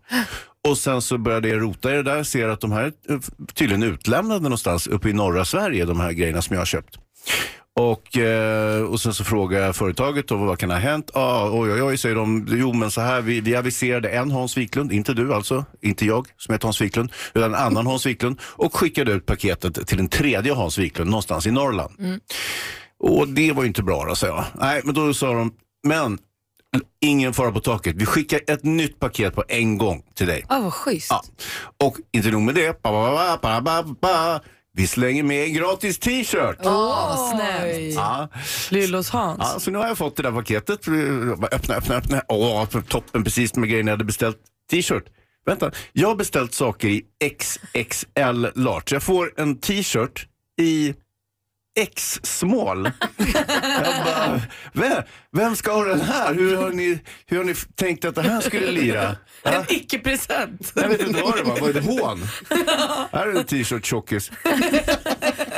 [0.69, 3.21] Och sen så började jag rota i det där, ser att de här är
[3.55, 6.99] tydligen utlämnade någonstans uppe i norra Sverige, de här grejerna som jag har köpt.
[7.81, 11.11] Och, eh, och sen så frågar jag företaget då, vad kan ha hänt?
[11.15, 12.47] Ah, oj, oj, oj, säger de.
[12.51, 16.27] Jo, men så här, vi, vi aviserade en Hans Wiklund, inte du alltså, inte jag
[16.37, 20.09] som heter Hans Wiklund, utan en annan Hans Wiklund och skickade ut paketet till en
[20.09, 22.21] tredje Hans Wiklund någonstans i Norrland.
[23.01, 24.45] Och det var ju inte bra då, sa jag.
[24.55, 25.53] Nej, men då sa de,
[25.87, 26.19] men
[27.01, 27.97] ingen fara på taket.
[27.97, 30.45] Vi skickar ett nytt paket på en gång till dig.
[30.49, 31.11] Ja, vad schysst.
[31.11, 31.25] Ja.
[31.85, 34.41] Och inte nog med det, ba, ba, ba.
[34.79, 36.57] Vi slänger med en gratis t-shirt.
[36.65, 37.95] Åh, snällt.
[37.95, 38.29] Ja.
[38.71, 39.39] Lyllos Hans.
[39.55, 40.89] Ja, så nu har jag fått det där paketet.
[41.53, 42.23] Öppna, öppna, öppna.
[42.29, 44.37] Åh, toppen precis med grejerna jag hade beställt.
[44.71, 45.05] T-shirt.
[45.47, 47.03] Vänta, jag har beställt saker i
[47.39, 48.83] XXL large.
[48.91, 50.27] Jag får en t-shirt
[50.61, 50.95] i
[51.83, 52.91] X-small.
[54.73, 56.35] vem, vem ska ha den här?
[56.35, 59.17] Hur har ni, hur har ni tänkt att det här skulle lira?
[59.43, 59.53] Ja?
[59.53, 60.73] En icke-present.
[60.75, 61.61] Jag vet inte vad det var.
[61.61, 62.23] Var det hån?
[63.13, 64.31] här är en t-shirt tjockis.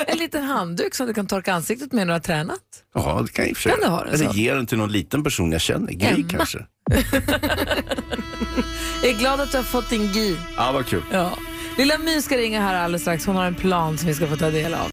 [0.06, 2.58] En liten handduk som du kan torka ansiktet med när du har tränat.
[2.94, 3.72] Ja, det kan jag i och för sig.
[3.72, 4.36] Kan du ha den Eller så?
[4.36, 5.92] ge den till någon liten person jag känner.
[5.92, 6.58] Gry kanske.
[9.02, 10.36] Jag är glad att du har fått din GI.
[10.56, 11.02] Ja, vad kul.
[11.12, 11.30] Ja.
[11.78, 13.26] Lilla My ska ringa här alldeles strax.
[13.26, 14.90] Hon har en plan som vi ska få ta del av.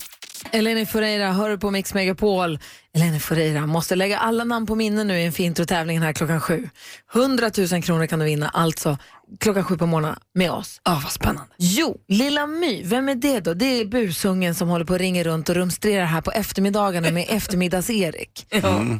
[0.51, 2.59] Eleni Foureira hör du på Mix Megapol.
[2.95, 6.69] Eleni Foureira måste lägga alla namn på minne nu i en fintrotävling här klockan sju.
[7.15, 8.97] 100 000 kronor kan du vinna, alltså
[9.39, 10.81] klockan sju på morgonen med oss.
[10.83, 11.49] Ja, vad spännande.
[11.57, 13.53] Jo, Lilla My, vem är det då?
[13.53, 17.25] Det är busungen som håller på att ringa runt och rumstrerar här på eftermiddagarna med
[17.29, 18.45] eftermiddags-Erik.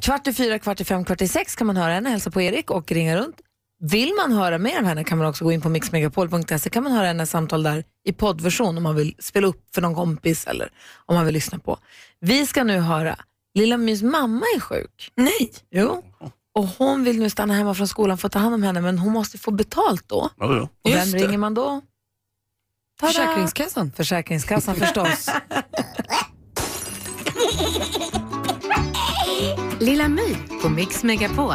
[0.01, 2.41] Kvart i fyra, kvart i fem, kvart i sex kan man höra henne hälsa på
[2.41, 3.35] Erik och ringa runt.
[3.79, 6.91] Vill man höra mer av henne kan man också gå in på mixmegapol.se kan man
[6.91, 10.69] höra hennes samtal där i poddversion om man vill spela upp för någon kompis eller
[11.05, 11.77] om man vill lyssna på.
[12.19, 13.15] Vi ska nu höra,
[13.53, 15.11] Lilla Mys mamma är sjuk.
[15.15, 15.51] Nej.
[15.71, 16.03] Jo.
[16.55, 18.99] Och hon vill nu stanna hemma från skolan för att ta hand om henne men
[18.99, 20.29] hon måste få betalt då.
[20.37, 20.61] Ja, ja.
[20.61, 21.17] Och vem Just det.
[21.27, 21.81] ringer man då?
[22.99, 23.11] Tada!
[23.13, 23.91] Försäkringskassan.
[23.95, 25.29] Försäkringskassan förstås.
[29.79, 31.53] Lilla My på Mix Megapol.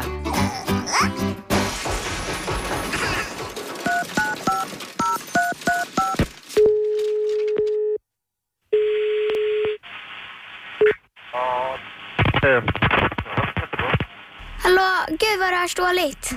[14.63, 16.31] Hallå, gud vad det hörs dåligt.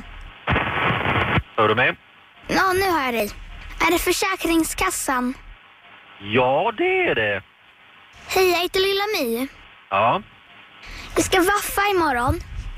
[1.58, 1.96] Hör du mig?
[2.48, 3.30] Ja, nu har jag dig.
[3.88, 5.34] Är det Försäkringskassan?
[6.22, 7.42] Ja, det är det.
[8.36, 9.48] Hej, jag heter Lilla My.
[9.90, 10.22] Ja,
[11.16, 12.36] Vi ska vaffa imorgon.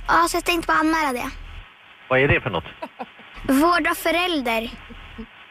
[0.08, 1.30] Ja, så jag tänkte bara anmäla det.
[2.10, 2.66] vad är det för något?
[3.48, 4.70] Vård av förälder.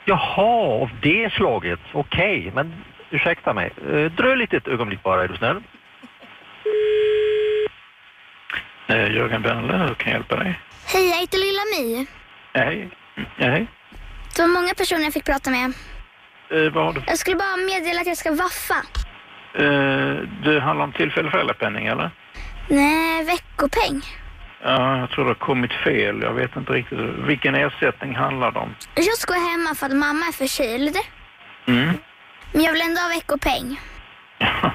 [0.04, 1.80] Jaha, av det slaget.
[1.92, 3.72] Okej, men ursäkta mig.
[3.92, 5.62] Eh, dröj lite ett ögonblick bara, är du snäll.
[8.88, 10.60] Eh, Jörgen Bennle, hur kan jag hjälpa dig?
[10.86, 12.06] Hej, jag heter Lilla My.
[12.54, 12.88] Hej.
[13.36, 13.66] Hej.
[14.36, 15.72] Det var många personer jag fick prata med.
[16.50, 17.02] Eh, vad har du?
[17.06, 18.74] Jag skulle bara meddela att jag ska vaffa.
[19.54, 22.10] Eh, det handlar om tillfällig föräldrapenning, eller?
[22.68, 24.02] Nej, veckopeng.
[24.62, 26.22] Ja, jag tror det har kommit fel.
[26.22, 26.98] Jag vet inte riktigt.
[27.26, 28.74] Vilken ersättning handlar det om?
[28.94, 30.96] Jag ska hemma för att mamma är förkyld.
[31.66, 31.92] Mm.
[32.52, 33.80] Men jag vill ändå ha veckopeng.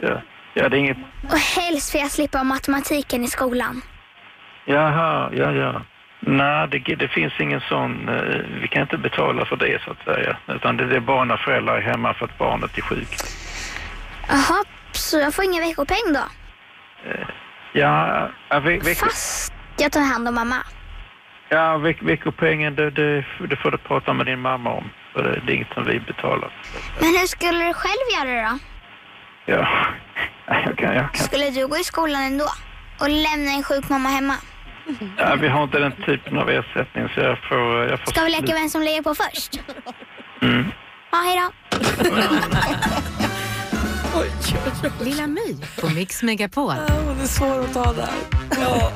[0.00, 0.20] Ja.
[0.56, 0.96] Ja, det är inget...
[1.32, 3.82] Och helst för jag slippa matematiken i skolan.
[4.64, 5.82] Jaha, ja, ja.
[6.20, 8.08] Nej, det, det finns ingen sån...
[8.08, 10.36] eh, Vi kan inte betala för det så att säga.
[10.48, 13.24] Utan det, det är bara när föräldrar är hemma för att barnet är sjukt.
[14.28, 16.20] Jaha, så jag får ingen veckopeng då?
[17.72, 20.56] Ja, ja, ve, veck, Fast jag tar hand om mamma.
[21.48, 24.90] ja veck, veckopengen det, det, det får du prata med din mamma om.
[25.12, 26.50] För det, det är inget som vi betalar.
[27.00, 28.58] Men hur skulle du själv göra då?
[29.52, 29.68] Ja,
[30.46, 31.24] jag kan, jag kan.
[31.24, 32.44] Skulle du gå i skolan ändå?
[33.00, 34.34] Och lämna en sjuk mamma hemma?
[35.18, 37.84] Ja, vi har inte den typen av ersättning så jag får...
[37.84, 39.60] Jag får Ska vi leka vem som lägger på först?
[40.42, 40.66] Mm.
[41.12, 41.50] Ja, hejdå.
[45.04, 46.74] Lilla My på Mix Megapol.
[47.16, 48.08] det är svårt att ta där.
[48.60, 48.92] Ja.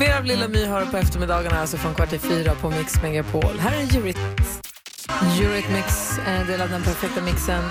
[0.00, 3.58] Mer av Lilla My du på eftermiddagarna, alltså från kvart till fyra på Mix Megapol.
[3.58, 4.65] Här är Eurythmics.
[5.10, 7.64] Eurythmics, eh, del av den perfekta mixen.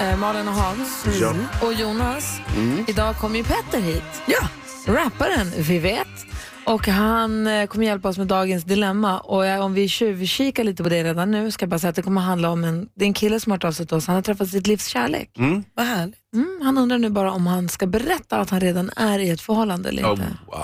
[0.00, 1.06] Eh, Malin och Hans.
[1.20, 1.32] Ja.
[1.62, 2.40] Och Jonas.
[2.56, 2.84] Mm.
[2.88, 4.22] Idag kommer ju Petter hit.
[4.26, 4.48] Ja.
[4.86, 6.08] Rapparen, vi vet.
[6.66, 9.20] Och han eh, kommer hjälpa oss med dagens dilemma.
[9.20, 12.02] Och om vi tjuvkikar lite på det redan nu ska jag bara säga att det
[12.02, 14.06] kommer handla om en, det är en kille som har hört av sig till oss.
[14.06, 15.30] Han har träffat sitt livs kärlek.
[15.38, 15.64] Mm.
[15.74, 16.18] Vad härligt.
[16.34, 19.40] Mm, han undrar nu bara om han ska berätta att han redan är i ett
[19.40, 20.24] förhållande eller Oh, inte.
[20.46, 20.58] wow.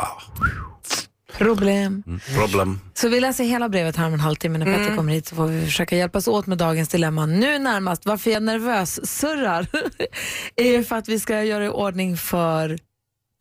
[1.38, 2.02] Problem.
[2.06, 2.20] Mm.
[2.36, 2.80] Problem.
[2.94, 5.46] Så vi läser hela brevet här om en halvtimme när Petter kommer hit så får
[5.46, 7.26] vi försöka hjälpas åt med dagens dilemma.
[7.26, 9.66] Nu närmast, varför jag nervös surrar
[10.56, 12.78] är för att vi ska göra i ordning för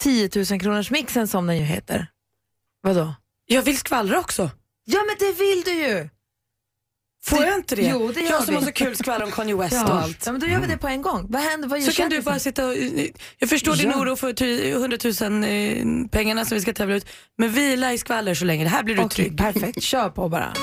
[0.04, 2.08] 10 000 kronors mixen som den ju heter.
[2.82, 3.16] Vadå?
[3.46, 4.52] Jag vill skvallra också.
[4.86, 6.10] Ja men det vill du ju!
[7.26, 7.82] Får jag inte det?
[7.82, 8.56] Jo, det gör jag som vi.
[8.60, 10.00] har så kul skvaller om Kanye West och Ja.
[10.02, 10.26] allt.
[10.26, 11.26] ja, men då gör vi det på en gång.
[11.30, 11.68] Vad händer?
[11.68, 12.74] Vad gör Så kan du bara sitta och...
[13.40, 14.00] Jag förstår din Ja.
[14.00, 17.06] oro för ty- 100 000 eh, pengarna som vi ska tävla ut.
[17.38, 18.64] Men vila i skvaller så länge.
[18.64, 19.38] Det här blir du Okej, trygg.
[19.38, 19.84] perfekt.
[19.84, 20.54] Kör på bara.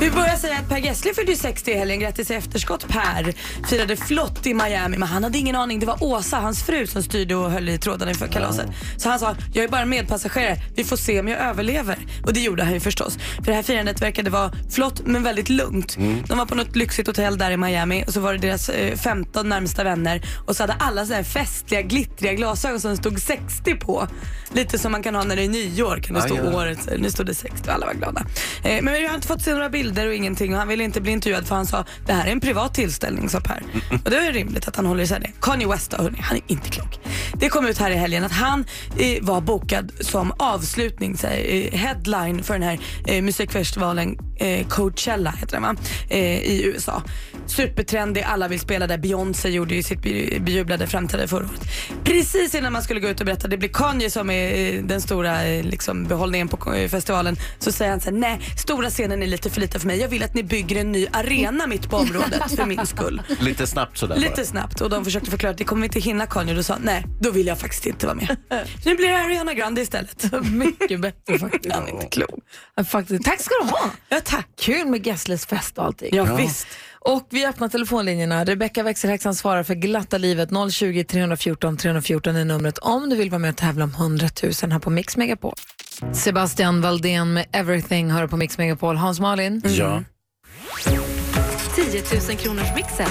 [0.00, 2.00] Vi börjar säga att Per Gessle fyllde ju 60 i helgen.
[2.00, 3.34] Grattis i efterskott Per.
[3.68, 5.80] Firade flott i Miami men han hade ingen aning.
[5.80, 8.66] Det var Åsa, hans fru, som styrde och höll i trådarna inför kalaset.
[8.96, 10.56] Så han sa, jag är bara medpassagerare.
[10.76, 11.98] Vi får se om jag överlever.
[12.26, 13.18] Och det gjorde han ju förstås.
[13.36, 15.96] För det här firandet verkade vara flott men väldigt lugnt.
[16.28, 18.96] De var på något lyxigt hotell där i Miami och så var det deras eh,
[18.96, 23.74] 15 närmsta vänner och så hade alla så här festliga glittriga glasögon som stod 60
[23.74, 24.08] på.
[24.52, 26.88] Lite som man kan ha när det är nyår kan det stå året.
[26.98, 28.26] Nu stod det 60 och alla var glada.
[28.64, 31.00] Eh, men vi har inte fått se några bilder och ingenting och han ville inte
[31.00, 33.62] bli intervjuad för han sa det här är en privat tillställning sa Per.
[34.04, 35.30] Och det är rimligt att han håller isär det.
[35.40, 36.98] Kanye West då, hörni, han är inte klok.
[37.34, 38.64] Det kom ut här i helgen att han
[38.98, 45.30] eh, var bokad som avslutning, så eh, headline för den här eh, musikfestivalen eh, Coachella
[45.30, 45.76] heter den va?
[46.08, 47.02] Eh, i USA.
[47.46, 48.98] Supertrendig, alla vill spela där.
[48.98, 51.60] Beyoncé gjorde ju sitt be- bejublade framträdande förra året.
[52.04, 55.00] Precis innan man skulle gå ut och berätta, det blir Kanye som är eh, den
[55.00, 59.50] stora liksom, behållningen på festivalen, så säger han så här, nej, stora scenen är lite
[59.50, 60.00] för lite för mig.
[60.00, 63.22] Jag vill att ni bygger en ny arena mitt på området för min skull.
[63.40, 64.44] Lite snabbt sådär Lite bara.
[64.44, 66.76] snabbt och de försökte förklara att det kommer vi inte hinna Kanye och då sa
[66.80, 68.36] nej, då vill jag faktiskt inte vara med.
[68.82, 70.24] Så nu blir det Ariana Grande istället.
[70.52, 71.74] Mycket bättre faktiskt.
[71.74, 72.40] Han är inte klok.
[72.76, 73.24] Ja, faktiskt.
[73.24, 73.90] Tack ska du ha.
[74.08, 74.48] Ja, tack.
[74.60, 76.16] Kul med Gessles fest och allting.
[76.16, 76.66] Ja, visst.
[76.98, 78.44] Och vi öppnar telefonlinjerna.
[78.44, 80.48] Rebecka växelhäxan svarar för glatta livet.
[80.72, 84.52] 020 314 314 är numret om du vill vara med och tävla om 100 000
[84.72, 85.54] här på Mix Megapol.
[86.12, 88.96] Sebastian Valdén med Everything hör på Mix Megapol.
[88.96, 89.62] Hans Malin?
[89.64, 90.02] Ja.
[91.74, 93.06] 10 000 kronors mixen.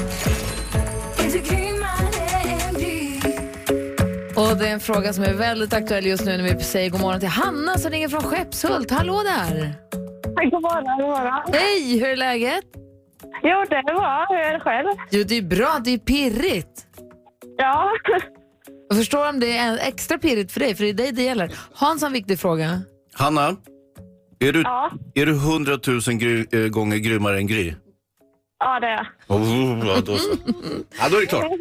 [4.36, 7.02] Och det är en fråga som är väldigt aktuell just nu när vi säger god
[7.02, 8.92] morgon till Hanna som ringer från Skeppshult.
[8.92, 9.74] Hallå där!
[10.52, 11.54] God morgon, god morgon.
[11.54, 12.64] Hej, hur är läget?
[13.44, 14.26] Jo, det är bra.
[14.30, 14.88] Hur är det själv?
[15.12, 15.80] Jo, det är bra.
[15.84, 16.86] Det är pirrigt.
[17.58, 17.90] Ja.
[18.90, 21.56] Jag förstår om det är extra pirrigt för dig, för det är dig det gäller.
[21.74, 22.82] Hans har en viktig fråga.
[23.14, 23.56] Hanna,
[24.40, 24.92] är du, Ja.
[25.16, 27.74] är du 100 000 gry, äh, gånger grymmare än Gry?
[28.60, 28.92] Ja, det är
[29.28, 29.38] jag.
[29.38, 30.30] Oh, ja, då, så.
[31.00, 31.52] ja, då är det klart.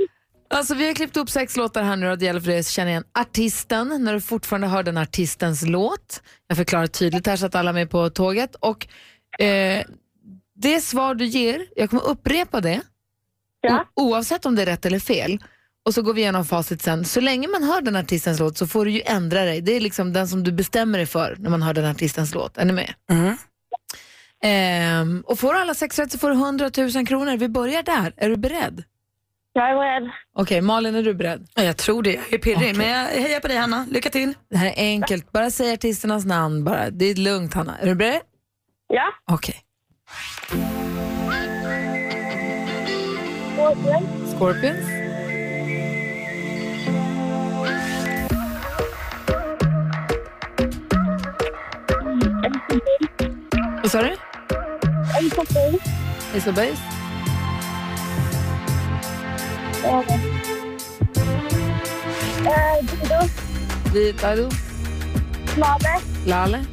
[0.50, 2.66] Alltså, vi har klippt upp sex låtar här nu och det gäller för dig att
[2.66, 6.22] känna igen artisten när du fortfarande hör den artistens låt.
[6.46, 8.54] Jag förklarar tydligt här så att alla är med på tåget.
[8.54, 8.86] Och
[9.44, 9.82] eh,
[10.54, 12.80] Det svar du ger, jag kommer upprepa det
[13.60, 13.84] Ja.
[13.94, 15.38] o- oavsett om det är rätt eller fel.
[15.84, 17.04] Och så går vi igenom facit sen.
[17.04, 19.60] Så länge man hör den artistens låt så får du ju ändra dig.
[19.60, 22.58] Det är liksom den som du bestämmer dig för när man hör den artistens låt.
[22.58, 22.94] Är ni med?
[23.10, 23.36] Mm.
[24.44, 27.36] Ehm, och får du alla sex rätt så får du 100 000 kronor.
[27.36, 28.12] Vi börjar där.
[28.16, 28.84] Är du beredd?
[29.52, 30.10] Jag är beredd.
[30.36, 31.46] Okej, Malin är du beredd?
[31.54, 32.12] Ja, jag tror det.
[32.12, 32.56] Jag är pirrig.
[32.56, 32.74] Okej.
[32.74, 33.86] Men jag hejar på dig Hanna.
[33.90, 34.34] Lycka till.
[34.50, 35.32] Det här är enkelt.
[35.32, 36.64] Bara säg artisternas namn.
[36.64, 36.90] Bara.
[36.90, 37.78] Det är lugnt, Hanna.
[37.78, 38.20] Är du beredd?
[38.88, 39.04] Ja.
[39.30, 39.56] Okej.
[44.36, 45.01] Scorpions.
[53.82, 54.08] Vad sa du?
[54.08, 55.78] Ace of Base.
[56.34, 56.82] Ace of Base?
[62.46, 63.20] Eh, Dido.
[63.92, 64.48] Dido?
[65.56, 66.00] Lale.
[66.24, 66.64] Lale?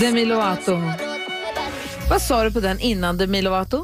[0.00, 1.07] Demi Lovato.
[2.10, 3.76] Vad sa du på den innan Demi Lovato?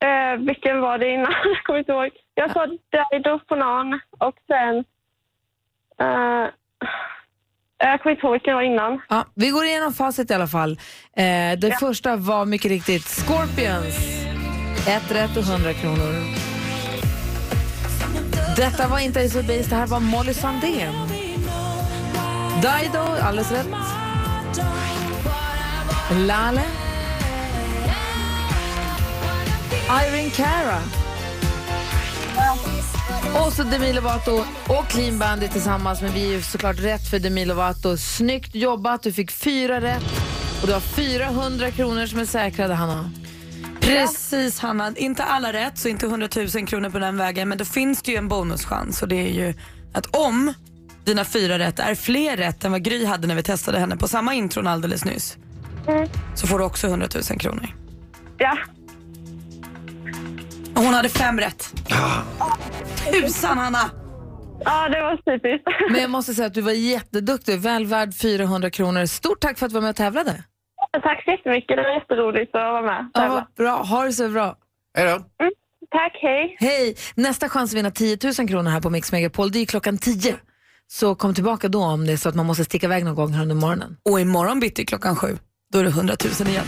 [0.00, 1.32] Eh, vilken var det innan?
[1.44, 2.10] Jag kommer inte ihåg.
[2.34, 4.84] Jag sa Dido på någon och sen...
[6.00, 6.48] Eh,
[7.80, 9.00] jag kommer inte ihåg vilken var innan.
[9.08, 10.70] Ja, vi går igenom facit i alla fall.
[11.16, 13.96] Eh, det första var mycket riktigt Scorpions.
[14.88, 16.14] Ett rätt och 100 kronor.
[18.56, 20.94] Detta var inte Ace Base, det här var Molly Sandén.
[22.62, 23.66] Dido, alldeles rätt.
[26.10, 26.62] Lale.
[29.88, 30.78] Irene Cara.
[33.34, 37.18] Och så Demi Lovato och Clean Bandit tillsammans, men vi är ju såklart rätt för
[37.18, 37.96] Demi Lovato.
[37.96, 40.04] Snyggt jobbat, du fick fyra rätt
[40.60, 43.10] och du har 400 kronor som är säkrade, Hanna.
[43.80, 47.64] Precis Hanna, inte alla rätt så inte 100 000 kronor på den vägen men då
[47.64, 49.54] finns det ju en bonuschans och det är ju
[49.92, 50.52] att om
[51.04, 54.08] dina fyra rätt är fler rätt än vad Gry hade när vi testade henne på
[54.08, 55.36] samma intron alldeles nyss
[56.34, 57.66] så får du också 100 000 kronor.
[58.38, 58.58] Ja.
[60.74, 61.72] Och hon hade fem rätt.
[63.12, 63.90] Tusan Hanna!
[64.64, 65.66] Ja, det var typiskt.
[65.90, 69.06] Men jag måste säga att du var jätteduktig, väl värd 400 kronor.
[69.06, 70.44] Stort tack för att du var med och tävlade.
[71.02, 71.76] Tack så jättemycket.
[71.76, 73.10] Det var jätteroligt att vara med.
[73.14, 73.82] Ja, vad bra.
[73.82, 74.56] Ha det så bra.
[74.96, 75.10] Hej då.
[75.12, 75.52] Mm,
[75.90, 76.56] tack, hej.
[76.60, 76.96] Hej!
[77.14, 80.36] Nästa chans att vinna 10 000 kronor här på Mix Megapol, det är klockan 10.
[80.86, 83.32] Så kom tillbaka då om det är så att man måste sticka iväg någon gång
[83.32, 83.96] här under morgonen.
[84.10, 85.38] Och imorgon bitti klockan sju,
[85.72, 86.64] då är det 100 000 igen.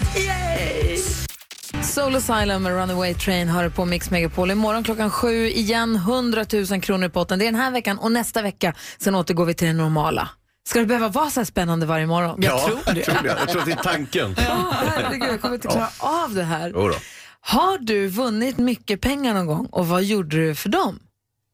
[1.82, 4.50] Soul Asylum med Runaway Train har det på Mix Megapol.
[4.50, 7.38] Imorgon klockan sju igen, 100 000 kronor i potten.
[7.38, 8.74] Det är den här veckan och nästa vecka.
[8.98, 10.28] Sen återgår vi till det normala.
[10.68, 12.38] Ska det behöva vara så här spännande varje morgon?
[12.42, 13.26] Ja, jag tror det.
[13.38, 14.34] Jag tror att det är tanken.
[14.48, 16.72] Ja, herregud, jag kommer inte klara av det här.
[16.74, 16.94] Jo då.
[17.40, 20.98] Har du vunnit mycket pengar någon gång och vad gjorde du för dem?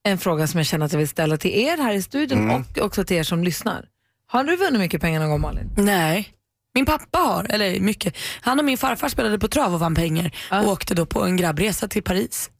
[0.08, 2.56] En fråga som jag känner att jag vill ställa till er här i studion Mm.
[2.60, 3.84] och också till er som lyssnar.
[4.26, 5.70] Har du vunnit mycket pengar någon gång Malin?
[5.76, 6.32] Nej.
[6.76, 8.16] Min pappa har, eller mycket.
[8.40, 11.36] Han och min farfar spelade på trav och vann pengar och åkte då på en
[11.36, 12.50] grabbresa till Paris.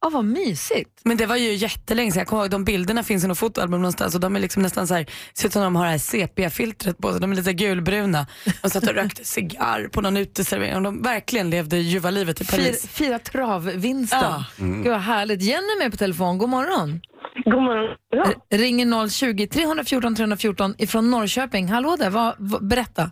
[0.00, 1.00] Ja, vad mysigt.
[1.04, 2.18] Men det var ju jättelänge sedan.
[2.18, 4.86] Jag kommer ihåg de bilderna finns i något fotoalbum någonstans och de är liksom nästan
[4.86, 7.20] så här, ser ut som de har det här sepia-filtret på sig.
[7.20, 8.26] De är lite gulbruna.
[8.62, 12.46] De satt och rökte cigarr på någon uteservering och de verkligen levde ljuva livet i
[12.46, 12.88] Paris.
[12.88, 14.18] Fira, fira travvinsten.
[14.22, 14.44] Ja.
[14.58, 14.82] Mm.
[14.82, 15.42] Gud vad härligt.
[15.42, 16.38] Jenny är med på telefon.
[16.38, 17.00] God morgon.
[17.44, 17.96] God morgon.
[18.10, 18.58] Ja.
[18.58, 21.68] Ringer 020 314 314 ifrån Norrköping.
[21.68, 23.10] Hallå där, vad, vad, berätta.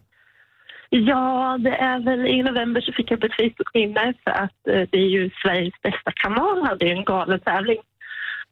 [0.96, 4.83] Ja, det är väl i november så fick jag upp ett Facebook-minne för att eh,
[4.90, 7.78] det är ju Sveriges bästa kanal hade ju en galen tävling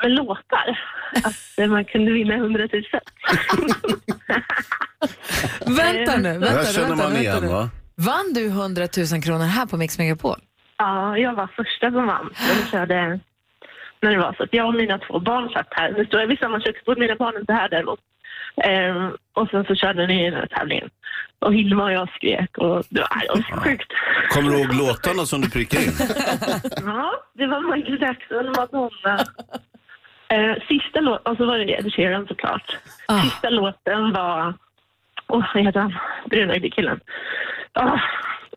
[0.03, 0.79] med låtar.
[1.25, 2.83] Att eh, man kunde vinna 100 000.
[5.77, 6.23] Vänta nu.
[6.33, 7.49] Det Vänta, här känner vänta, man vänta igen nu.
[7.49, 7.71] va?
[7.97, 10.39] Vann du 100 000 kronor här på Mix Megapol?
[10.79, 12.31] Ja, jag var första som vann.
[12.49, 13.21] Jag körde
[14.03, 15.93] när det var så att jag och mina två barn satt här.
[15.99, 18.01] Nu står jag vid samma köksbord, mina barn är inte här däremot.
[18.57, 20.91] Ehm, och sen så körde ni den här tävlingen.
[21.39, 23.93] Och Hilma och jag skrek och det var, det var sjukt.
[24.31, 25.93] Kommer du ihåg låtarna som du prickade in?
[26.87, 29.27] Ja, det var Michael Jackson, Madonna.
[30.29, 32.77] Eh, sista låten, och så var det Ed Sheeran såklart.
[33.25, 34.55] Sista låten var,
[35.29, 35.95] åh vad heter han,
[36.31, 37.01] brunögde killen.
[37.75, 38.01] Oh,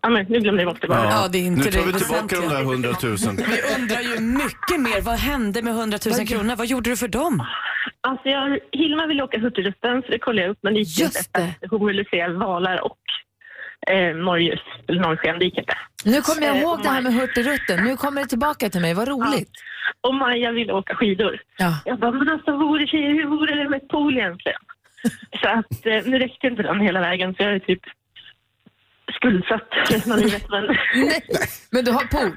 [0.01, 1.03] ja, men nu glömde jag bort det bara.
[1.10, 3.17] Ja, det är inte nu tar det vi tillbaka de där 100 000.
[3.38, 5.01] Vi undrar ju mycket mer.
[5.01, 6.55] Vad hände med 100 000 kronor?
[6.55, 7.43] Vad gjorde du för dem?
[8.01, 11.19] Alltså jag, Hilma ville åka Hurtigruten så det kollade jag upp men det gick inte.
[11.35, 12.97] för att Hon ville se valar och
[13.91, 15.77] eh, norrljus, eller norrsken, det gick inte.
[16.05, 17.83] Nu kommer jag Eh, ihåg och det här med Hurtigruten.
[17.83, 18.93] Nu kommer det tillbaka till mig.
[18.93, 19.49] Vad roligt.
[20.01, 21.39] Och Maja ville åka skidor.
[21.57, 21.79] Ja.
[21.85, 24.59] Jag bara, men alltså vore tjejer, hur vore det med ett pool egentligen?
[25.41, 27.81] så att eh, nu räckte inte den hela vägen så jag är typ
[29.15, 30.45] skuldsatt resten av livet.
[30.49, 30.75] Men,
[31.71, 32.35] men du har pool?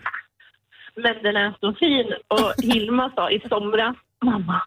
[0.96, 4.62] Men den är så fin och Hilma sa i somras, mamma,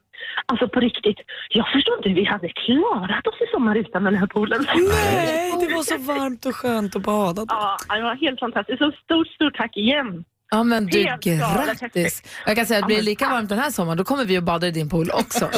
[0.46, 1.18] alltså på riktigt,
[1.50, 4.66] jag förstår inte hur vi hade klarat oss i sommar utan den här poolen.
[4.68, 7.46] Nej, det var så varmt och skönt att bada.
[7.48, 8.78] Ja, det var helt fantastiskt.
[8.80, 10.24] Så stort, stort tack igen.
[10.54, 12.24] Ja men du, Helt grattis.
[12.46, 14.44] Jag kan säga att blir det lika varmt den här sommaren då kommer vi att
[14.44, 15.50] bada i din pool också.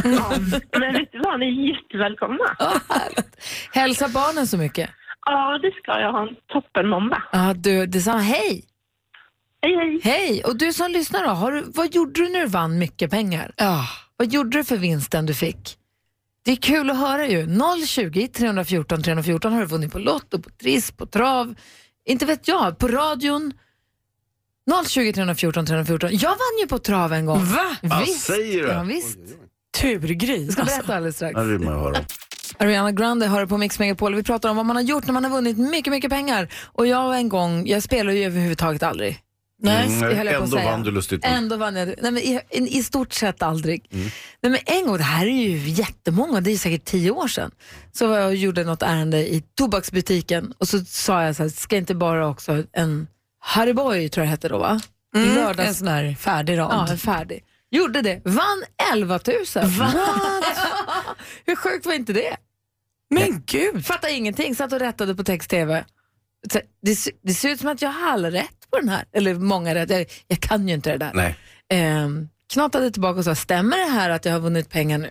[0.80, 2.46] Men vet du vad, ni är jättevälkomna.
[3.74, 4.90] Hälsa barnen så mycket.
[5.26, 7.24] Ja, det ska jag ha en toppen måndag.
[7.32, 8.20] Ja, du, detsamma.
[8.20, 8.64] Hej!
[9.62, 10.00] Hej, hej.
[10.04, 10.44] Hej!
[10.44, 13.52] Och du som lyssnar då, har du, vad gjorde du när du vann mycket pengar?
[13.58, 13.86] Ja.
[14.18, 15.78] Vad gjorde du för vinsten du fick?
[16.46, 17.48] Det är kul att höra ju.
[17.88, 21.56] 020 314 314 har du vunnit på Lotto, på Triss, på Trav,
[22.06, 23.54] Inte vet jag, på radion
[24.88, 26.10] 020 314 314.
[26.14, 27.46] Jag vann ju på trav en gång.
[27.46, 27.78] Va?
[27.82, 28.20] Vad Visst.
[28.26, 28.68] säger du?
[28.70, 29.20] Ja, visst.
[29.78, 30.46] Turgris.
[30.46, 30.78] Jag ska alltså.
[30.78, 31.36] berätta alldeles strax.
[31.36, 31.98] Det vill man höra.
[32.58, 34.16] Ariana Grande det på Mix Megapol.
[34.16, 36.54] Vi pratar om vad man har gjort när man har vunnit mycket, mycket pengar.
[36.64, 39.20] Och jag en gång, jag spelar ju överhuvudtaget aldrig.
[39.64, 40.72] Nej, det höll jag på att ändå säga.
[40.72, 41.34] vann du lustigt nog.
[41.34, 41.88] Ändå vann jag.
[41.88, 43.86] Nej, men i, i, I stort sett aldrig.
[43.92, 44.10] Mm.
[44.42, 47.52] Nej, men en gång, det här är ju jättemånga, det är säkert tio år sedan,
[47.92, 51.50] så var jag och gjorde något ärende i tobaksbutiken och så sa jag så här,
[51.50, 53.08] ska inte bara också en
[53.40, 54.82] Harry Boy tror jag hette då va?
[55.16, 55.68] I Mm, lördags.
[55.70, 56.72] en sån här färdig rad.
[56.72, 57.44] Ja, en färdig.
[57.72, 59.36] Gjorde det, vann 11 000.
[61.46, 62.36] Hur sjukt var inte det?
[63.10, 63.86] Men gud!
[63.86, 65.86] Fattar ingenting, satt och rättade på text-tv.
[66.82, 69.76] Det, det ser ut som att jag har alla rätt på den här, eller många
[69.76, 69.90] rätt.
[69.90, 71.12] Jag, jag kan ju inte det där.
[71.14, 71.36] Nej.
[71.70, 75.10] Ehm, knatade tillbaka och sa, stämmer det här att jag har vunnit pengar nu?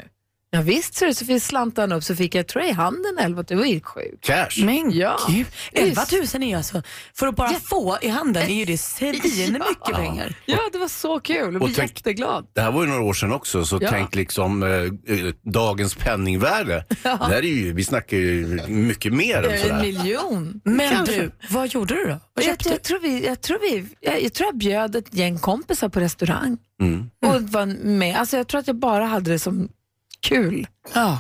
[0.55, 3.19] Ja, visst, så, det, så fick slantarna upp så fick jag tror jag, i handen
[3.21, 4.25] 11 Det var ju sjukt.
[4.25, 4.65] Cash.
[4.65, 5.19] Men Ja.
[5.29, 6.35] gud, 11 Visst.
[6.35, 6.83] 000 är ju alltså,
[7.15, 9.67] för att bara få i handen är ju det svin Ja.
[9.69, 10.37] mycket pengar.
[10.47, 11.37] Ja, det var så kul.
[11.53, 12.47] Jag blev tänk- jätteglad.
[12.55, 13.91] Det här var ju några år sedan också, så Ja.
[13.91, 16.85] tänk liksom eh, eh, dagens penningvärde.
[17.03, 19.81] Det här är ju, vi snackar ju mycket mer än En sådär.
[19.83, 20.61] miljon.
[20.65, 21.21] Men Kanske.
[21.21, 22.19] du, vad gjorde du då?
[22.35, 22.71] Vad Jag, du?
[22.71, 26.01] jag, tror vi, jag, tror vi, jag, jag tror jag bjöd ett gäng kompisar på
[26.01, 27.11] restaurang Mm.
[27.27, 28.17] och var med.
[28.17, 29.69] Alltså jag tror att jag bara hade det som
[30.23, 30.67] kul.
[30.95, 31.19] Ja.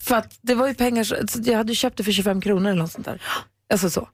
[0.00, 2.82] För att det var ju pengar, så jag hade köpt det för 25 kronor eller
[2.82, 3.22] något sånt där.
[3.72, 4.08] Alltså så.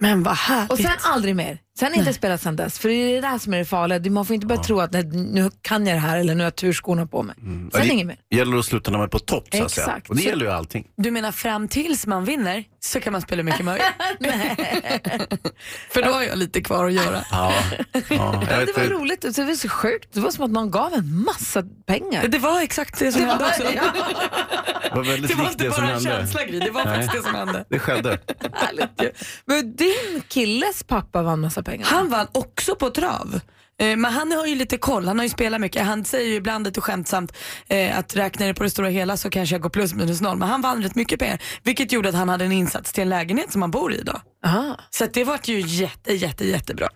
[0.00, 0.72] Men vad härligt.
[0.72, 1.58] Och sen aldrig mer.
[1.78, 2.78] Sen inte spelat sen dess.
[2.78, 4.10] För det är det där som är det farliga.
[4.10, 6.46] Man får inte börja tro att nej, nu kan jag det här eller nu har
[6.46, 7.34] jag turskorna på mig.
[7.38, 8.16] Ja, Sen det inget mer.
[8.34, 9.86] gäller att sluta när man är på topp så att säga.
[9.86, 10.08] Exakt.
[10.10, 10.86] Och det Så- gäller ju allting.
[10.96, 13.84] Du menar fram tills man vinner så kan man spela mycket möjligt?
[15.90, 17.24] För då har jag lite kvar att göra.
[17.30, 17.54] Ja.
[17.92, 18.00] Ja,
[18.50, 18.94] jag vet det var inte.
[18.94, 19.20] roligt.
[19.36, 20.08] Det var så sjukt.
[20.14, 22.28] Det var som att någon gav en massa pengar.
[22.28, 23.62] Det var exakt det som hände också.
[23.62, 26.10] Det var väldigt Det var likt inte det som bara en hände.
[26.10, 26.94] känsla Gry, det var Nej.
[26.94, 27.64] faktiskt det som hände.
[27.68, 28.18] Det skedde.
[28.54, 29.10] härligt ju.
[29.44, 31.86] Men din killes pappa vann massa pengar.
[31.86, 33.40] Han vann också på trav.
[33.80, 35.86] Eh, Men han har ju lite koll, han har ju spelat mycket.
[35.86, 37.32] Han säger ju ibland lite skämtsamt
[37.68, 40.36] eh, att räknar det på det stora hela så kanske jag går plus minus noll.
[40.38, 43.08] Men han vann rätt mycket pengar vilket gjorde att han hade en insats till en
[43.08, 44.20] lägenhet som han bor i idag.
[44.46, 44.76] Aha.
[44.90, 46.88] Så att det vart ju jätte, jätte, jättebra.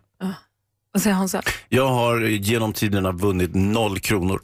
[0.93, 1.43] Vad säger Hansa?
[1.69, 4.41] Jag har genom tiderna vunnit noll kronor.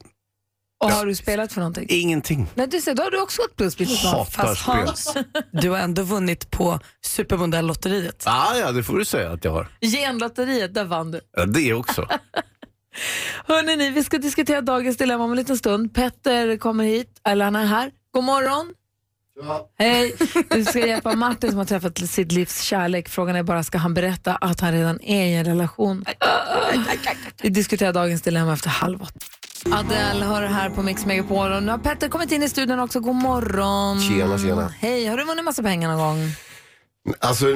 [0.80, 1.86] Och har du spelat för någonting?
[1.88, 2.46] Ingenting.
[2.54, 4.12] Nej, du ser, då har du också minus noll.
[4.12, 4.62] Hatar Fast.
[4.62, 5.16] Hans,
[5.52, 8.22] du har ändå vunnit på Supermodell-lotteriet.
[8.26, 9.68] Ah, ja, det får du säga att jag har.
[9.80, 11.20] Genlotteriet, där vann du.
[11.36, 12.08] Ja, det också.
[13.46, 15.94] Hörrni, ni, vi ska diskutera dagens dilemma om en liten stund.
[15.94, 17.90] Petter kommer hit, eller han är här.
[18.12, 18.74] God morgon.
[19.78, 20.14] Hej!
[20.50, 23.08] Du ska hjälpa Martin som har träffat sitt livs kärlek.
[23.08, 26.04] Frågan är bara, ska han berätta att han redan är i en relation?
[27.42, 29.18] Vi diskuterar dagens dilemma efter halv åtta.
[29.66, 33.00] Adele hör här på Mix Megapol och nu har Petter kommit in i studion också.
[33.00, 34.00] God morgon.
[34.00, 34.74] Tjena, tjena.
[34.78, 36.32] Hej, har du vunnit massa pengar någon gång?
[37.18, 37.46] Alltså,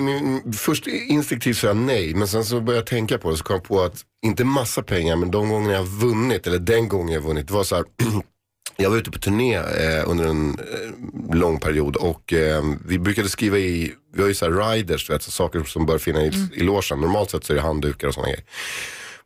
[0.56, 3.54] först instinktivt sa jag nej, men sen så började jag tänka på det så kom
[3.54, 7.14] jag på att inte massa pengar, men de gånger jag har vunnit, eller den gången
[7.14, 7.84] jag har vunnit, det var så här,
[8.76, 13.28] jag var ute på turné eh, under en eh, lång period och eh, vi brukade
[13.28, 16.50] skriva i, vi har ju så här riders, vet, så saker som bör finnas i,
[16.54, 17.00] i logen.
[17.00, 18.44] Normalt sett så är det handdukar och sådana grejer.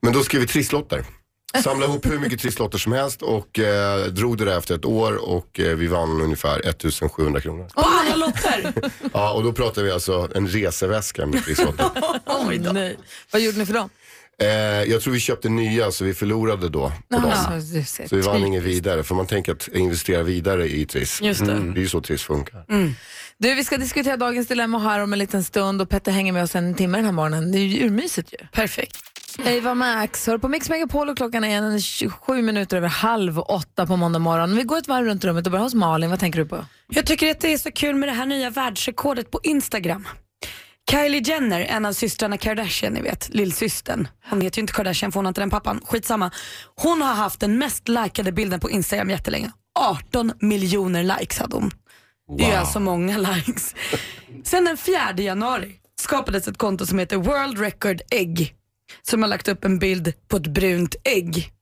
[0.03, 1.05] Men då skrev vi trisslotter.
[1.57, 5.29] Samlade ihop hur mycket trisslotter som helst och eh, drog det där efter ett år
[5.31, 7.69] och eh, vi vann ungefär 1700 kronor.
[7.75, 8.73] På alla lotter!
[9.13, 11.91] Ja, och då pratar vi alltså en reseväska med trisslotter.
[12.49, 12.99] Oj, nej.
[13.33, 13.91] Vad gjorde ni för dem?
[14.43, 14.49] Eh,
[14.91, 17.33] jag tror vi köpte nya så vi förlorade då på dem.
[18.07, 21.23] Så vi vann inget vidare, för man tänker att investera vidare i Triss.
[21.23, 21.53] Just det.
[21.53, 22.65] Det är ju så Triss funkar.
[23.39, 26.43] Du, vi ska diskutera dagens dilemma här om en liten stund och Petter hänger med
[26.43, 27.53] oss en timme den här morgonen.
[27.53, 28.47] Det är ju urmysigt ju.
[28.53, 28.97] Perfekt.
[29.45, 33.87] Eva Max, hör på Mix Megapol och klockan är en 27 minuter över halv åtta
[33.87, 34.57] på måndag morgon.
[34.57, 36.11] Vi går ett varv runt rummet och börjar hos Malin.
[36.11, 36.65] Vad tänker du på?
[36.89, 40.09] Jag tycker att det är så kul med det här nya världsrekordet på Instagram.
[40.91, 44.09] Kylie Jenner, en av systrarna Kardashian, ni vet, lillsystern.
[44.31, 46.31] Hon heter ju inte Kardashian för hon har inte den pappan, skitsamma.
[46.75, 49.51] Hon har haft den mest likade bilden på Instagram jättelänge.
[49.79, 51.71] 18 miljoner likes hade hon.
[52.39, 53.75] Det är alltså många likes.
[54.45, 58.55] Sen den 4 januari skapades ett konto som heter World Record Egg
[59.03, 61.53] som har lagt upp en bild på ett brunt ägg.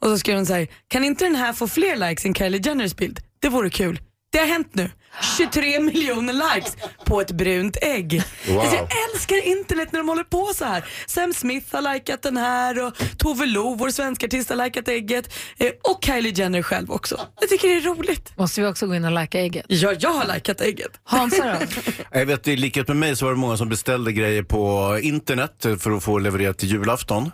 [0.00, 2.60] Och så skrev hon så här, kan inte den här få fler likes än Kylie
[2.64, 3.20] Jenners bild?
[3.40, 4.00] Det vore kul.
[4.30, 4.90] Det har hänt nu.
[5.36, 8.22] 23 miljoner likes på ett brunt ägg.
[8.48, 8.58] Wow.
[8.60, 10.84] Alltså jag älskar internet när de håller på så här.
[11.06, 15.34] Sam Smith har likat den här och Tove Lo, vår svenska artist, har likat ägget.
[15.58, 17.20] Eh, och Kylie Jenner själv också.
[17.40, 18.32] Jag tycker det är roligt.
[18.36, 19.64] Måste vi också gå in och lajka ägget?
[19.68, 21.00] Ja, jag har likat ägget.
[21.04, 21.66] Hansa då?
[22.18, 25.66] Jag vet, i likhet med mig så var det många som beställde grejer på internet
[25.80, 27.30] för att få levererat till julafton.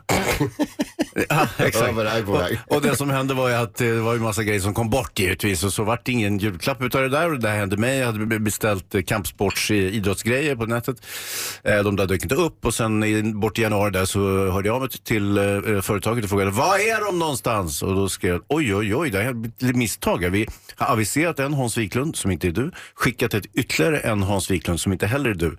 [1.29, 1.99] Ja, exakt.
[2.29, 4.91] Och, och det som hände var ju att det var ju massa grejer som kom
[4.91, 7.77] bort givetvis och så vart det ingen julklapp utav det där och det där hände
[7.77, 7.99] mig.
[7.99, 10.97] Jag hade beställt eh, kampsports eh, idrottsgrejer på nätet.
[11.65, 14.81] Eh, De där dök inte upp och sen bort i januari där så hörde jag
[14.81, 15.39] mig till
[15.83, 17.83] företaget och frågade var är de någonstans?
[17.83, 19.31] Och då skrev jag oj oj oj, det här
[19.65, 20.31] är ett misstag.
[20.31, 20.47] Vi
[20.77, 24.81] har aviserat en Hans Wiklund som inte är du, skickat ett ytterligare en Hans Wiklund
[24.81, 25.57] som inte heller är du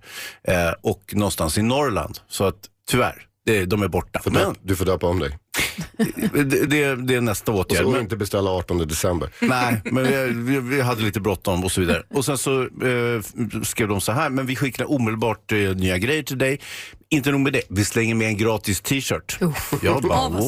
[0.81, 2.19] och någonstans i Norrland.
[2.27, 2.55] Så att
[2.89, 3.15] tyvärr,
[3.45, 4.21] de är borta.
[4.25, 5.37] Men Du får döpa om dig.
[6.33, 7.83] det, det, det är nästa Och åtgärd.
[7.83, 9.29] så Men, inte beställa 18 december.
[9.39, 12.03] nej, men vi, vi, vi hade lite bråttom och så vidare.
[12.13, 13.21] Och sen så eh,
[13.63, 16.59] skrev de så här, men vi skickar omedelbart eh, nya grejer till dig.
[17.09, 19.37] Inte nog med det, vi slänger med en gratis t-shirt.
[19.81, 20.41] Jag bara, wow,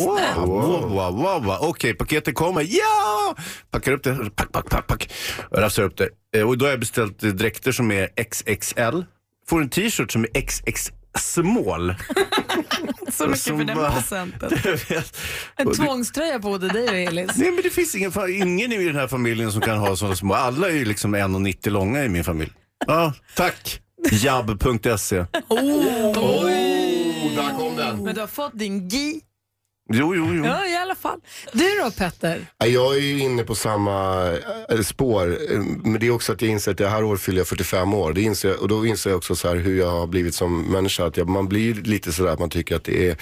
[0.48, 1.58] wow, wow, wow, wow.
[1.62, 2.62] Okej, paketet kommer.
[2.70, 3.36] Ja!
[3.72, 5.12] Packar upp det, pack, pack, pack, pack.
[5.52, 6.10] Jag rafsar upp det.
[6.39, 9.02] Eh, och då har jag beställt eh, dräkter som är XXL.
[9.50, 11.96] Får en t-shirt som är XX small.
[13.18, 13.89] Så mycket för den bara-
[14.89, 15.18] vet.
[15.55, 17.32] En tvångströja på både dig och Elis.
[17.38, 20.34] Nej men det finns ingen, ingen i den här familjen som kan ha sådana små.
[20.34, 22.51] Alla är ju liksom 1,90 långa i min familj.
[22.88, 23.82] Ja, tack.
[24.11, 25.18] Jabb.se.
[25.47, 28.03] Oh, där kom den.
[28.03, 29.22] Men du har fått din GI.
[29.94, 30.46] Jo, jo, jo.
[30.46, 31.20] Ja, i alla fall.
[31.54, 32.48] Du då Petter?
[32.58, 34.28] Ja, Jag är ju inne på samma
[34.70, 37.38] eh, spår, eh, men det är också att jag inser att det här året fyller
[37.38, 38.14] jag 45 år.
[38.14, 40.62] Det inser, jag- och då inser jag också så här hur jag har blivit som
[40.62, 41.06] människa.
[41.06, 43.18] Att jag, man blir lite sådär att man tycker att det är,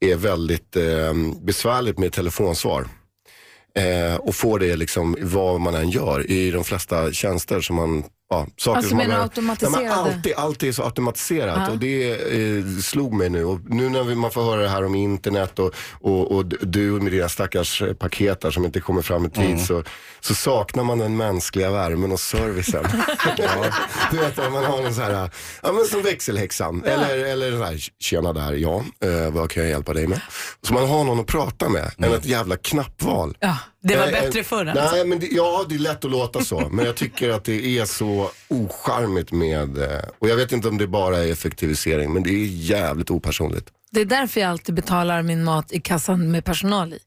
[0.00, 2.86] är väldigt eh, besvärligt med telefonsvar.
[3.78, 8.04] Eh, och få det liksom vad man än gör i de flesta tjänster som man
[8.28, 9.76] Ja, saker Alltså som menar automatiserade?
[9.78, 11.70] Nej, men alltid, alltid är så automatiserat Ja.
[11.72, 13.44] och det eh, slog mig nu.
[13.44, 16.80] Och nu när vi, man får höra det här om internet och, och, och du
[16.80, 19.58] med dina stackars eh, paket där som inte kommer fram i tid Mm.
[19.58, 19.82] så,
[20.20, 22.84] så saknar man den mänskliga värmen och servicen.
[23.38, 23.64] ja.
[24.10, 25.30] Du vet att man har en så här,
[25.62, 26.84] ja men som växelhäxan.
[26.84, 30.20] Eller, eller så här, tjena där, ja, eh, vad kan jag hjälpa dig med?
[30.62, 33.36] Så man har någon att prata med än ett jävla knappval.
[33.40, 33.56] Ja,
[33.86, 34.94] Det var Eh, bättre förr alltså.
[34.96, 36.68] Nej, men det, ja, det är lätt att låta så.
[36.70, 40.78] Men jag tycker att det är så ocharmigt med, eh, och jag vet inte om
[40.78, 43.68] det bara är effektivisering, men det är jävligt opersonligt.
[43.90, 46.98] Det är därför jag alltid betalar min mat i kassan med personal i,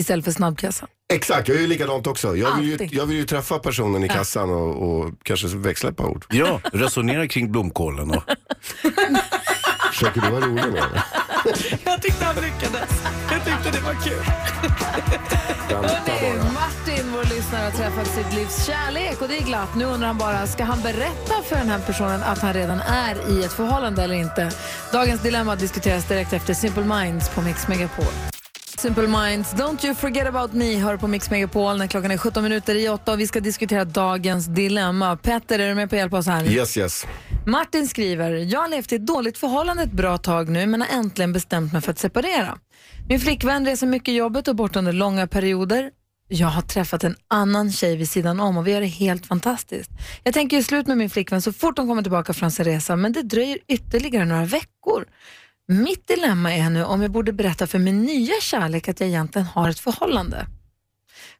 [0.00, 0.88] istället för snabbkassan.
[1.12, 2.36] Exakt, jag är ju likadant också.
[2.36, 5.96] Jag vill ju, jag vill ju träffa personen i kassan och, och kanske växla ett
[5.96, 6.24] par ord.
[6.30, 8.22] Ja, resonera kring blomkålen och...
[9.92, 11.02] Försöker du vara rolig det?
[11.84, 13.02] Jag tyckte han lyckades.
[13.30, 14.24] Jag tyckte det var kul.
[15.70, 16.38] Hörrni.
[16.54, 19.74] Martin, vår lyssnare, har träffat sitt livs kärlek och det är glatt.
[19.76, 23.30] Nu undrar han bara, ska han berätta för den här personen att han redan är
[23.30, 24.50] i ett förhållande eller inte?
[24.92, 28.37] Dagens dilemma diskuteras direkt efter Simple Minds på Mix Megapol.
[28.78, 32.42] Simple Minds, Don't you forget about me hör på Mix Megapol när klockan är 17
[32.42, 35.16] minuter i 8 och vi ska diskutera dagens dilemma.
[35.16, 36.44] Petter, är du med på att hjälpa oss här?
[36.44, 37.06] Yes, yes.
[37.46, 40.88] Martin skriver, jag har levt i ett dåligt förhållande ett bra tag nu men har
[40.98, 42.58] äntligen bestämt mig för att separera.
[43.08, 45.90] Min flickvän reser mycket jobbet och bort under långa perioder.
[46.28, 49.90] Jag har träffat en annan tjej vid sidan om och vi har det helt fantastiskt.
[50.24, 52.96] Jag tänker ju slut med min flickvän så fort hon kommer tillbaka från sin resa
[52.96, 55.04] men det dröjer ytterligare några veckor.
[55.70, 59.46] Mitt dilemma är nu om jag borde berätta för min nya kärlek att jag egentligen
[59.46, 60.46] har ett förhållande.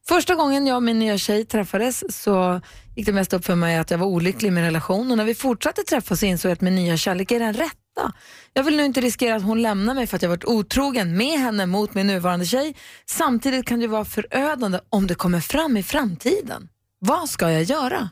[0.07, 2.61] Första gången jag och min nya tjej träffades så
[2.95, 5.25] gick det mest upp för mig att jag var olycklig i min relation och när
[5.25, 8.13] vi fortsatte träffas så insåg jag att min nya kärlek är den rätta.
[8.53, 11.39] Jag vill nu inte riskera att hon lämnar mig för att jag varit otrogen med
[11.39, 12.75] henne mot min nuvarande tjej.
[13.05, 16.69] Samtidigt kan det vara förödande om det kommer fram i framtiden.
[16.99, 18.09] Vad ska jag göra?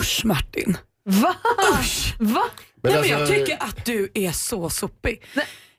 [0.00, 0.76] Usch Martin.
[1.04, 1.34] Va?
[1.80, 2.16] Usch.
[2.20, 2.44] Va?
[2.82, 5.24] Men Nej, men jag alltså- tycker att du är så sopig.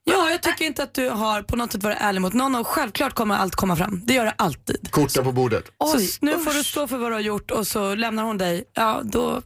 [0.03, 2.67] Ja, jag tycker inte att du har på något sätt varit ärlig mot någon och
[2.67, 4.01] självklart kommer allt komma fram.
[4.05, 4.91] Det gör det alltid.
[4.91, 5.65] Korten på bordet.
[5.65, 6.57] så Oj, s- nu får usch.
[6.57, 8.63] du stå för vad du har gjort och så lämnar hon dig.
[8.73, 9.41] Ja, då...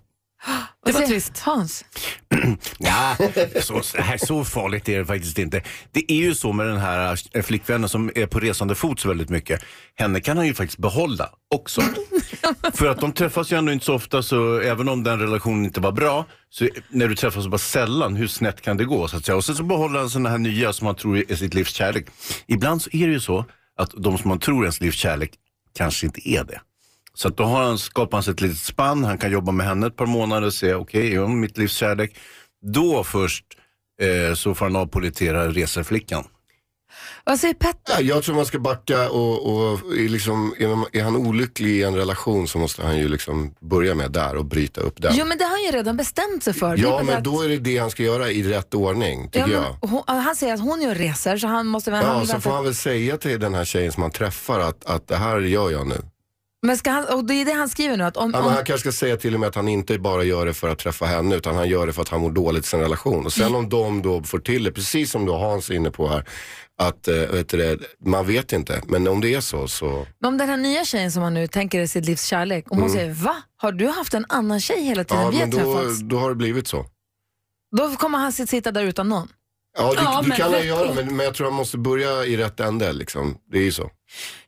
[0.85, 1.39] Det var trist.
[1.39, 1.85] Hans?
[2.79, 3.17] Ja,
[3.61, 5.61] så, här, så farligt är det faktiskt inte.
[5.91, 9.07] Det är ju så med den här eh, flickvännen som är på resande fot så
[9.07, 9.63] väldigt mycket.
[9.95, 11.81] Henne kan han ju faktiskt behålla också.
[12.73, 15.81] För att de träffas ju ändå inte så ofta så även om den relationen inte
[15.81, 19.07] var bra, så när du träffas så bara sällan, hur snett kan det gå?
[19.07, 19.35] Så att säga.
[19.35, 22.05] Och sen så behåller han sådana här nya som man tror är sitt livs kärlek.
[22.47, 23.45] Ibland så är det ju så
[23.77, 25.31] att de som man tror är ens livs kärlek
[25.77, 26.61] kanske inte är det.
[27.15, 29.67] Så att då har han, skapar han sig ett litet spann, han kan jobba med
[29.67, 32.17] henne ett par månader och se, okej, är hon mitt livs kärlek?
[32.73, 33.45] Då först
[34.01, 36.23] eh, så får han avpolitera reseflickan.
[37.23, 37.93] Vad säger Petter?
[37.93, 40.53] Ja, jag tror man ska backa och, och är, liksom,
[40.93, 44.45] är, han olycklig i en relation så måste han ju liksom börja med där och
[44.45, 45.13] bryta upp den.
[45.15, 46.77] Jo men det har han ju redan bestämt sig för.
[46.77, 49.77] Ja, men att- då är det det han ska göra i rätt ordning, tycker Ja,
[49.81, 49.89] jag.
[49.89, 52.03] hon, han säger att hon gör resor så han måste väl...
[52.03, 54.59] han Ja, vill så får han väl säga till den här tjejen som han träffar
[54.59, 56.01] att, att det här gör jag nu.
[56.65, 58.53] Men ska han, och det är det han skriver nu att om, Ja, om men
[58.53, 60.79] han kanske ska säga till och med att han inte bara gör det för att
[60.79, 63.25] träffa henne utan han gör det för att han mår dåligt i sin relation.
[63.25, 66.07] Och sen om de då får till det, precis som då Hans är inne på
[66.09, 66.25] här,
[66.81, 68.81] att eh, vet du det, man vet inte.
[68.87, 71.47] Men om det är så så, Men om den här nya tjejen som han nu
[71.47, 72.99] tänker är sitt livs kärlek, om hon Mm.
[72.99, 73.35] säger va?
[73.57, 75.99] Har du haft en annan tjej hela tiden ja vi har då, träffats?
[75.99, 76.85] då har det blivit så.
[77.77, 79.27] Då kommer han sit- sitta där utan någon.
[79.77, 82.25] Ja, det, Ja, det men kan han göra men, men jag tror han måste börja
[82.25, 83.37] i rätt ände liksom.
[83.51, 83.89] Det är ju så.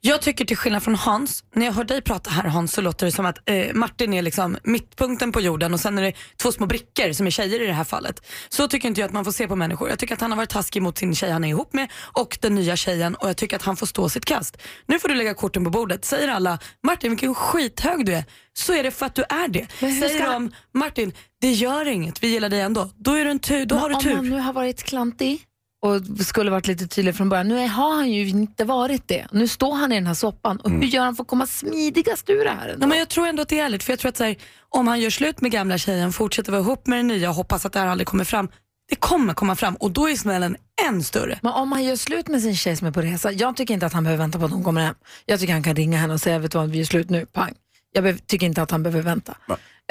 [0.01, 3.05] Jag tycker till skillnad från Hans, när jag hör dig prata här Hans så låter
[3.05, 6.51] det som att eh, Martin är liksom mittpunkten på jorden och sen är det två
[6.51, 8.27] små brickor som är tjejer i det här fallet.
[8.49, 9.89] Så tycker inte jag att man får se på människor.
[9.89, 12.37] Jag tycker att han har varit taskig mot sin tjej han är ihop med och
[12.41, 14.57] den nya tjejen och jag tycker att han får stå sitt kast.
[14.85, 16.05] Nu får du lägga korten på bordet.
[16.05, 19.67] Säger alla Martin vilken skithög du är, så är det för att du är det.
[19.79, 22.89] Säger de Martin det gör inget, vi gillar dig ändå.
[22.95, 24.15] Då, är du en tur, då Men har du om tur.
[24.15, 25.46] han nu har varit klantig
[25.81, 27.47] och skulle varit lite tydlig från början.
[27.47, 29.27] Nu har han ju inte varit det.
[29.31, 30.57] Nu står han i den här soppan.
[30.59, 32.67] Och hur gör han för att komma smidigast ur det här?
[32.67, 32.79] ändå?
[32.79, 34.35] Nej, men jag tror ändå att det är ärligt för jag tror att så här,
[34.69, 37.65] om han gör slut med gamla tjejen, fortsätter vara ihop med den nya och hoppas
[37.65, 38.49] att det här aldrig kommer fram.
[38.89, 40.57] Det kommer komma fram och då är smällen
[40.87, 41.39] än större.
[41.41, 43.85] Men om han gör slut med sin tjej som är på resa, jag tycker inte
[43.85, 44.95] att han behöver vänta på att hon kommer hem.
[45.25, 47.25] Jag tycker han kan ringa henne och säga, vet du vad, vi gör slut nu,
[47.25, 47.53] pang.
[47.91, 49.37] Jag tycker inte att han behöver vänta.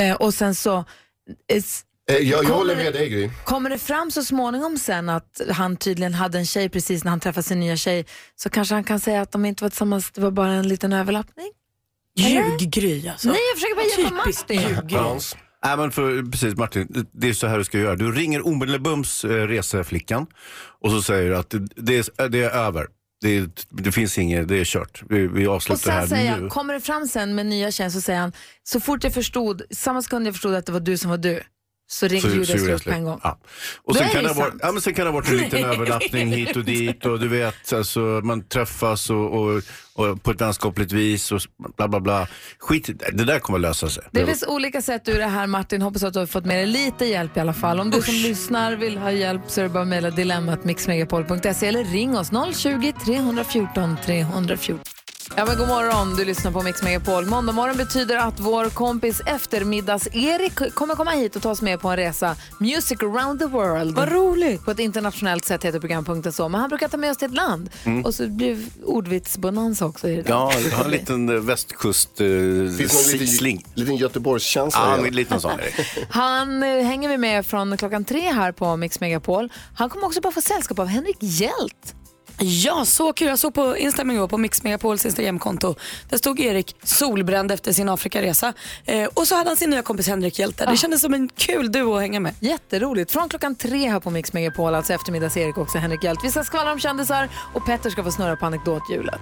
[0.01, 0.84] Eh, och sen så,
[1.53, 1.62] Eh,
[2.07, 3.30] jag, jag Kommer håller det- med dig Gry.
[3.44, 7.20] kommer det fram så småningom sen att han tydligen hade en tjej precis när han
[7.20, 10.20] träffade sin nya tjej, så kanske han kan säga att de inte var tillsammans, det
[10.20, 11.46] var bara en liten överlappning?
[12.18, 13.28] Ljuggry alltså.
[13.28, 14.98] Nej, jag försöker bara hjälpa Martin.
[14.98, 15.36] Hans.
[15.64, 17.96] Nej, men för, precis Martin, det är så här du ska göra.
[17.96, 20.26] Du ringer omedelbums eh, reseflickan
[20.82, 22.86] och så säger du att det, det, är, det är över.
[23.20, 25.02] Det, det finns inget, det är kört.
[25.09, 26.48] Vi, vi Och avslutar säger här han, nu.
[26.48, 28.32] kommer det fram sen med nya tjänst så säger han,
[28.62, 31.42] så fort jag förstod, samma sekund jag förstod att det var du som var du,
[31.89, 33.20] så ringde ju det slut på en gång.
[33.22, 33.39] Ja.
[33.82, 34.55] Och sen kan, det sant.
[34.62, 37.28] ja, men sen kan det ha varit en liten överlappning hit och dit och du
[37.28, 39.62] vet, alltså, man träffas och, och,
[39.95, 41.41] och på ett vänskapligt vis och
[41.76, 42.28] bla bla bla.
[42.59, 44.03] Skit det där kommer att lösa sig.
[44.11, 45.82] Det finns olika sätt ur det här Martin.
[45.82, 47.80] Hoppas att du har fått med dig lite hjälp i alla fall.
[47.80, 51.66] Om du som lyssnar vill ha hjälp så är det bara att mejla dilemmat mixmegapol.se
[51.66, 54.95] eller ring oss 020 314 314.
[55.35, 57.27] Ja, men god morgon, du lyssnar på Mix Megapol.
[57.27, 61.89] Måndag morgon betyder att vår kompis eftermiddags-Erik kommer komma hit och ta oss med på
[61.89, 62.37] en resa.
[62.61, 63.97] Music around the world.
[63.97, 64.64] Vad roligt.
[64.64, 66.49] På ett internationellt sätt heter programpunkten så.
[66.49, 67.70] Men han brukar ta med oss till ett land.
[68.05, 70.29] Och så blir det ordvitsbonanza också i det.
[70.29, 72.77] Ja, har en liten eh, västkust eh, Finns
[73.12, 73.57] det någon sling.
[73.57, 75.53] liten, liten Göteborgskänsla Ja, en liten sån.
[76.11, 79.53] Han eh, hänger vi med från klockan tre här på Mix Megapol.
[79.77, 81.95] Han kommer också bara få sällskap av Henrik Hjält.
[82.39, 83.28] Ja, så kul.
[83.28, 85.74] Jag såg på Instagram igår, på Mix Megapols Instagramkonto.
[86.09, 88.53] Där stod Erik solbränd efter sin Afrikaresa.
[88.84, 90.66] Eh, och så hade han sin nya kompis Henrik Hjälte.
[90.66, 92.34] Det kändes som en kul duo att hänga med.
[92.41, 93.12] Jätteroligt.
[93.12, 96.20] Från klockan tre här på Mix Megapol, alltså eftermiddags-Erik också Henrik Hjält.
[96.24, 99.20] Vi ska skvallra om kändisar och Petter ska få snurra på anekdothjulet.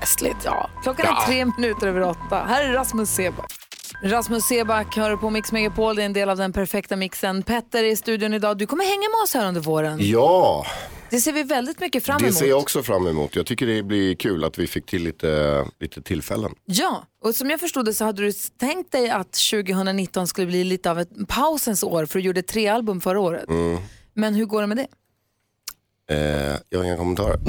[0.00, 0.36] Festligt.
[0.44, 0.70] Ja.
[0.82, 2.44] Klockan är tre minuter över åtta.
[2.48, 3.63] Här är Rasmus Seback.
[4.02, 5.96] Rasmus Seback hör på Mix Megapol.
[5.96, 7.42] Det är en del av den perfekta mixen.
[7.42, 8.58] Petter är i studion idag.
[8.58, 9.98] Du kommer hänga med oss här under våren.
[10.00, 10.66] Ja,
[11.10, 12.34] Det ser vi väldigt mycket fram det emot.
[12.38, 13.36] ser jag också fram emot.
[13.36, 16.54] Jag tycker det blir kul att vi fick till lite, lite tillfällen.
[16.64, 20.64] Ja, och som jag förstod det så hade du tänkt dig att 2019 skulle bli
[20.64, 23.48] lite av ett pausens år för du gjorde tre album förra året.
[23.48, 23.78] Mm.
[24.14, 24.86] Men hur går det med det?
[26.14, 27.38] Eh, jag har inga kommentarer.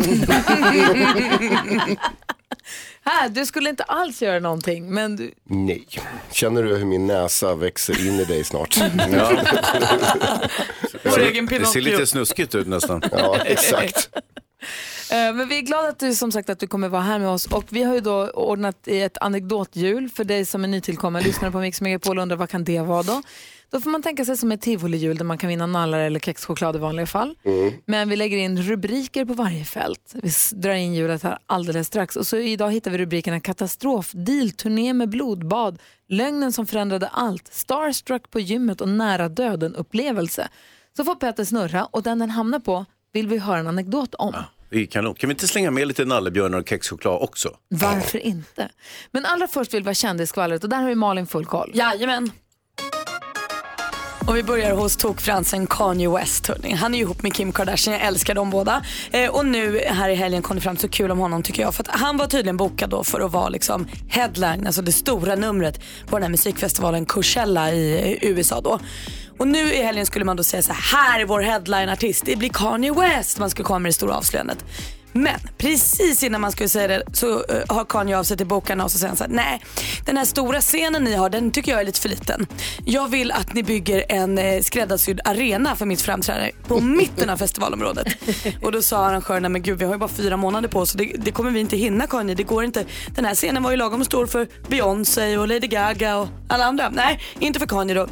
[3.05, 5.31] Här, du skulle inte alls göra någonting, men du...
[5.43, 5.87] Nej.
[6.31, 8.77] Känner du hur min näsa växer in i dig snart?
[9.11, 9.31] Ja.
[11.03, 13.01] Vår egen Det ser lite snuskigt ut nästan.
[13.11, 14.09] ja, exakt.
[15.11, 17.29] Eh, Men vi är glada att du som sagt att du kommer vara här med
[17.29, 21.51] oss och vi har ju då ordnat ett anekdothjul för dig som är nytillkommen lyssnare
[21.51, 23.21] på Mix Megapol och undrar vad kan det vara då?
[23.69, 26.75] Då får man tänka sig som ett tivolihjul där man kan vinna nallar eller kexchoklad
[26.75, 27.35] i vanliga fall.
[27.85, 30.15] Men vi lägger in rubriker på varje fält.
[30.23, 32.15] Vi drar in hjulet här alldeles strax.
[32.15, 37.53] Och så idag hittar vi rubrikerna katastrof, deal, turné med blodbad, lögnen som förändrade allt,
[37.53, 40.47] starstruck på gymmet och nära döden upplevelse.
[40.97, 44.33] Så får Peter snurra och den den hamnar på vill vi höra en anekdot om.
[44.71, 45.15] Är kanon.
[45.15, 47.57] Kan vi inte slänga med lite nallebjörnar och kexchoklad också?
[47.67, 48.69] Varför inte?
[49.11, 51.71] Men allra först vill vi ha kändisskvallret och där har vi Malin full koll.
[51.73, 52.31] Jajamän.
[54.27, 56.47] Och vi börjar hos tokfransen Kanye West.
[56.47, 56.73] Hörrni.
[56.73, 58.85] Han är ju ihop med Kim Kardashian, jag älskar dem båda.
[59.11, 61.73] Eh, och nu här i helgen kom det fram så kul om honom tycker jag.
[61.73, 65.35] För att han var tydligen bokad då för att vara liksom headline, alltså det stora
[65.35, 68.79] numret på den här musikfestivalen Coachella i eh, USA då.
[69.37, 72.35] Och nu i helgen skulle man då säga så här, här är vår headline-artist, det
[72.35, 73.39] blir Kanye West.
[73.39, 74.65] Man skulle komma med det stora avslöjandet.
[75.17, 78.83] Men precis innan man skulle säga det så uh, har Kanye av sig till bokarna
[78.83, 79.61] och så säger han så här, nej
[80.05, 82.47] den här stora scenen ni har den tycker jag är lite för liten.
[82.85, 87.37] Jag vill att ni bygger en eh, skräddarsydd arena för mitt framträdande på mitten av
[87.37, 88.07] festivalområdet.
[88.61, 91.11] och då sa arrangörerna, men gud vi har ju bara fyra månader på oss det,
[91.17, 92.35] det kommer vi inte hinna Kanye.
[92.35, 92.85] Det går inte.
[93.15, 96.89] Den här scenen var ju lagom stor för Beyoncé och Lady Gaga och alla andra.
[96.89, 98.07] Nej, inte för Kanye då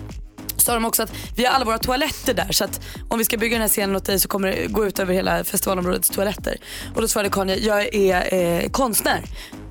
[0.64, 3.38] sa de också att vi har alla våra toaletter där så att om vi ska
[3.38, 6.58] bygga den här scenen åt dig så kommer det gå ut över hela festivalområdets toaletter.
[6.96, 9.22] Och då svarade Kanye, jag är eh, konstnär.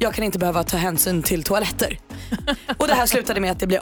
[0.03, 1.99] Jag kan inte behöva ta hänsyn till toaletter.
[2.79, 3.81] Och det här slutade med att det blir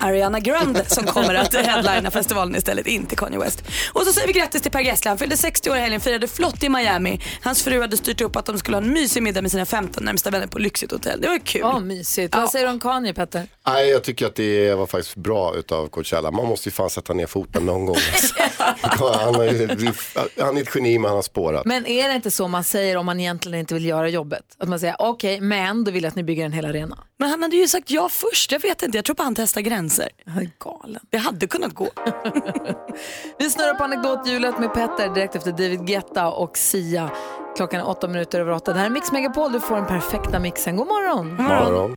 [0.00, 3.62] Ariana, Grande som kommer att headlina festivalen istället, inte Kanye West.
[3.92, 5.08] Och så säger vi grattis till Per Gessle.
[5.08, 7.20] Han fyllde 60 år i helgen, firade flott i Miami.
[7.42, 10.04] Hans fru hade styrt upp att de skulle ha en mysig middag med sina 15
[10.04, 11.20] närmsta vänner på lyxigt hotell.
[11.20, 11.60] Det var kul.
[11.60, 12.36] Ja, mysigt.
[12.36, 13.46] Vad säger du om Kanye, Petter?
[13.66, 16.30] Nej, jag tycker att det var faktiskt bra utav Coachella.
[16.30, 17.96] Man måste ju fan sätta ner foten någon gång.
[18.80, 21.64] han, är, han är ett geni men han har spårat.
[21.64, 24.44] Men är det inte så man säger om man egentligen inte vill göra jobbet?
[24.58, 26.98] Att man säger okej, okay, men då vill jag att ni bygger en hel arena.
[27.18, 28.52] Men han hade ju sagt ja först.
[28.52, 30.08] Jag vet inte, jag tror bara han testar gränser.
[30.26, 31.02] Han är galen.
[31.10, 31.88] Det hade kunnat gå.
[33.38, 37.10] Vi snurrar på anekdothjulet med Petter direkt efter David Guetta och Sia.
[37.56, 38.72] Klockan är åtta minuter över åtta.
[38.72, 39.52] Det här är Mix Megapol.
[39.52, 40.76] Du får den perfekta mixen.
[40.76, 41.36] God morgon.
[41.36, 41.96] God morgon.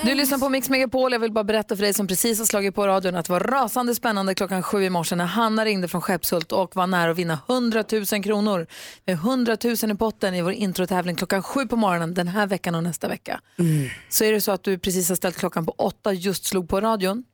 [0.00, 1.12] Du lyssnar på Mix Megapol.
[1.12, 3.40] Jag vill bara berätta för dig som precis har slagit på radion att det var
[3.40, 7.18] rasande spännande klockan sju i morse när Hanna ringde från Skeppshult och var nära att
[7.18, 8.66] vinna 100 000 kronor.
[9.04, 12.74] Med 100 000 i potten i vår introtävling klockan sju på morgonen den här veckan
[12.74, 13.40] och nästa vecka.
[13.58, 13.88] Mm.
[14.08, 16.80] Så är det så att du precis har ställt klockan på åtta, just slog på
[16.80, 17.24] radion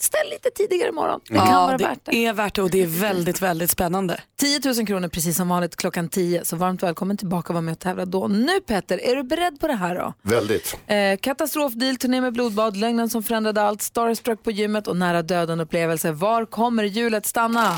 [0.00, 1.20] ställ lite tidigare imorgon.
[1.28, 2.26] Det kan vara det värt det.
[2.26, 4.20] är värt det och det är väldigt, väldigt spännande.
[4.40, 6.44] 10 000 kronor precis som vanligt klockan 10.
[6.44, 8.28] Så varmt välkommen tillbaka och var med och tävla då.
[8.28, 10.14] Nu Petter, är du beredd på det här då?
[10.22, 10.76] Väldigt.
[10.86, 15.60] Eh, katastrofdeal, turné med blodbad, lögnen som förändrade allt, starstruck på gymmet och nära döden
[15.60, 16.12] upplevelse.
[16.12, 17.76] Var kommer hjulet stanna?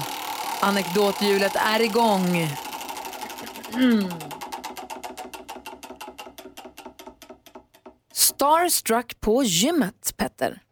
[0.61, 2.49] Anekdothjulet är igång.
[3.75, 4.05] Mm.
[8.13, 10.63] Starstruck på gymmet, Petter.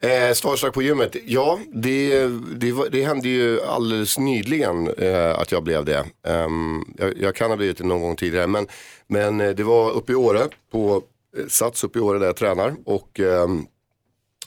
[0.00, 5.62] Eh, Starstruck på gymmet, ja det, det, det hände ju alldeles nyligen eh, att jag
[5.62, 6.04] blev det.
[6.22, 8.66] Um, jag, jag, kan ha blivit det någon gång tidigare men,
[9.06, 11.02] men eh, det var uppe i Åre, på
[11.38, 13.66] eh, Sats uppe i Åre där jag tränar och um,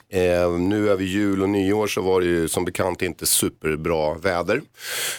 [0.09, 4.61] Eh, nu över jul och nyår så var det ju som bekant inte superbra väder.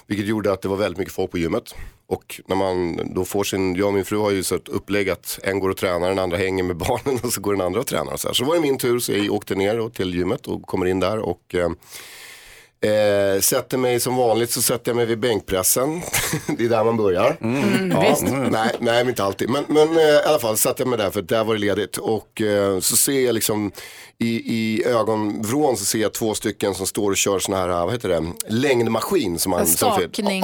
[0.06, 1.74] Vilket gjorde att det var väldigt mycket folk på gymmet.
[2.06, 5.10] Och när man då får sin, jag och min fru har ju så ett upplägg
[5.10, 7.80] att en går och tränar, den andra hänger med barnen och så går den andra
[7.80, 8.16] och tränar.
[8.16, 8.34] Så, här.
[8.34, 11.18] så var det min tur så jag åkte ner till gymmet och kommer in där
[11.18, 11.70] och eh,
[12.82, 16.02] Eh, sätter mig som vanligt så sätter jag mig vid bänkpressen.
[16.58, 17.36] det är där man börjar.
[17.40, 18.16] Mm, ja,
[18.50, 19.50] nej, nej, inte alltid.
[19.50, 21.96] Men, men eh, i alla fall satte jag mig där för där var det ledigt.
[21.96, 23.72] Och eh, så ser jag liksom
[24.18, 27.92] i, i ögonvrån så ser jag två stycken som står och kör sån här, vad
[27.92, 29.38] heter det, längdmaskin.
[29.38, 30.42] Som man, Stakningsmaskin.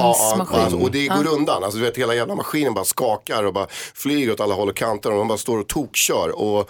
[0.51, 1.31] Ja, och det går ja.
[1.31, 1.63] undan.
[1.63, 4.75] Alltså du vet hela jävla maskinen bara skakar och bara flyger åt alla håll och
[4.75, 6.29] kanter och man bara står och tokkör.
[6.29, 6.69] Och,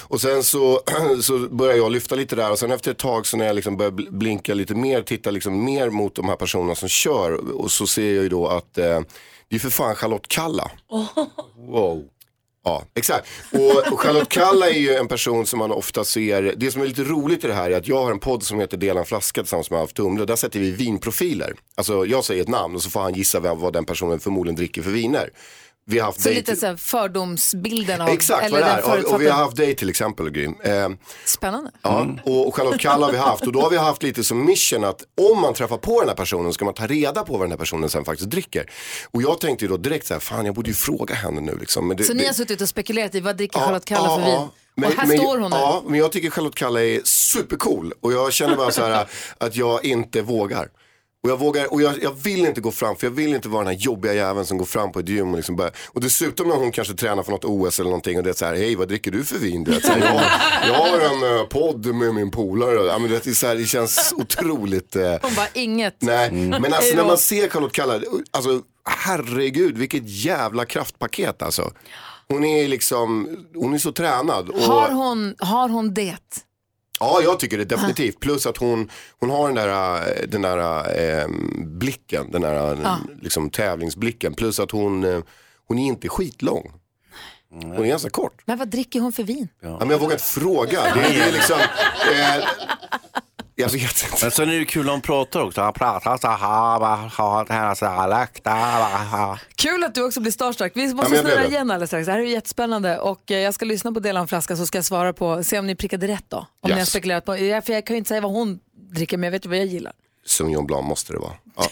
[0.00, 0.80] och sen så,
[1.22, 3.76] så börjar jag lyfta lite där och sen efter ett tag så när jag liksom
[3.76, 7.86] börjar blinka lite mer, titta liksom mer mot de här personerna som kör och så
[7.86, 9.00] ser jag ju då att eh,
[9.48, 10.70] det är för fan Charlotte Kalla.
[10.88, 11.06] Oh.
[11.56, 12.04] Wow.
[12.64, 13.28] Ja, exakt.
[13.90, 17.04] Och, Charlotte Kalla är ju en person som man ofta ser, det som är lite
[17.04, 19.42] roligt i det här är att jag har en podd som heter Dela en flaska
[19.42, 20.24] tillsammans med Alf Tumle.
[20.24, 21.54] Där sätter vi vinprofiler.
[21.74, 24.82] Alltså jag säger ett namn och så får han gissa vad den personen förmodligen dricker
[24.82, 25.30] för viner.
[25.84, 28.08] Vi har haft så lite så fördomsbilden av...
[28.08, 29.04] Exakt vad det är.
[29.04, 30.26] Och, och, vi har haft dig till exempel.
[30.36, 30.88] Eh,
[31.24, 31.70] Spännande.
[31.82, 32.18] Ja, mm.
[32.24, 33.46] och Charlotte Kalla har vi haft.
[33.46, 36.16] Och då har vi haft lite som mission att om man träffar på den här
[36.16, 38.70] personen ska man ta reda på vad den här personen sen faktiskt dricker.
[39.10, 41.56] Och jag tänkte ju då direkt så här, fan jag borde ju fråga henne nu
[41.60, 41.88] liksom.
[41.88, 44.16] Det, så det, ni har suttit och spekulerat i vad dricker ja, Charlotte Kalla ja,
[44.16, 44.48] för vin?
[44.74, 45.56] Men, och här men, står hon nu.
[45.56, 47.92] Ja, men jag tycker Charlotte Kalla är supercool.
[48.00, 49.06] Och jag känner bara så här
[49.38, 50.68] att jag inte vågar.
[51.22, 53.64] Och jag vågar, och jag, jag, vill inte gå fram för jag vill inte vara
[53.64, 56.48] den här jobbiga jäveln som går fram på ett gym och liksom börjar, och dessutom
[56.48, 58.76] när hon kanske tränar för något OS eller någonting och det är så här, hej
[58.76, 59.64] vad dricker du för vin?
[59.64, 60.22] Det, så här, jag,
[60.68, 63.64] jag har en uh, podd med min polare, ja, men det, är så här, det
[63.64, 64.96] känns otroligt.
[64.96, 65.96] Uh, hon bara inget.
[65.98, 66.62] Nej, mm.
[66.62, 68.00] men alltså när man ser Charlotte Kalla,
[68.30, 71.72] alltså herregud vilket jävla kraftpaket alltså.
[72.28, 74.48] Hon är liksom, hon är så tränad.
[74.48, 74.60] Och...
[74.60, 76.44] Har, hon, har hon det?
[77.02, 78.20] Ja, jag tycker det definitivt.
[78.20, 80.58] Plus att hon, hon har den där, eh, den där
[81.00, 82.98] eh, blicken, den där ja.
[83.22, 84.34] liksom, tävlingsblicken.
[84.34, 85.20] Plus att hon, eh,
[85.68, 86.72] hon är inte skitlång.
[87.50, 88.42] Hon är ganska kort.
[88.46, 89.48] Men vad dricker hon för vin?
[89.60, 89.78] Ja.
[89.78, 90.82] men jag vågar inte fråga.
[90.94, 92.44] Det, det är liksom, eh,
[93.62, 94.16] jag vet inte.
[94.22, 95.60] Men sen är det kul när hon pratar också.
[95.60, 96.28] Han pratar så
[97.86, 99.38] här.
[99.56, 100.72] Kul att du också blir starstruck.
[100.74, 102.06] Vi måste ja, snurra igen alldeles strax.
[102.06, 102.98] Det här är jättespännande.
[102.98, 105.58] Och eh, jag ska lyssna på Dela en flaska så ska jag svara på, se
[105.58, 106.36] om ni prickade rätt då.
[106.36, 106.74] Om yes.
[106.74, 108.58] ni har spekulerat på, för jag kan ju inte säga vad hon
[108.90, 109.92] dricker men jag vet ju vad jag gillar.
[110.26, 111.32] Sauvignon Blanc måste det vara.
[111.56, 111.68] Ja.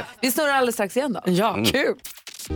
[0.20, 1.20] Vi snurrar alldeles strax igen då.
[1.24, 1.64] Ja, mm.
[1.64, 1.94] kul.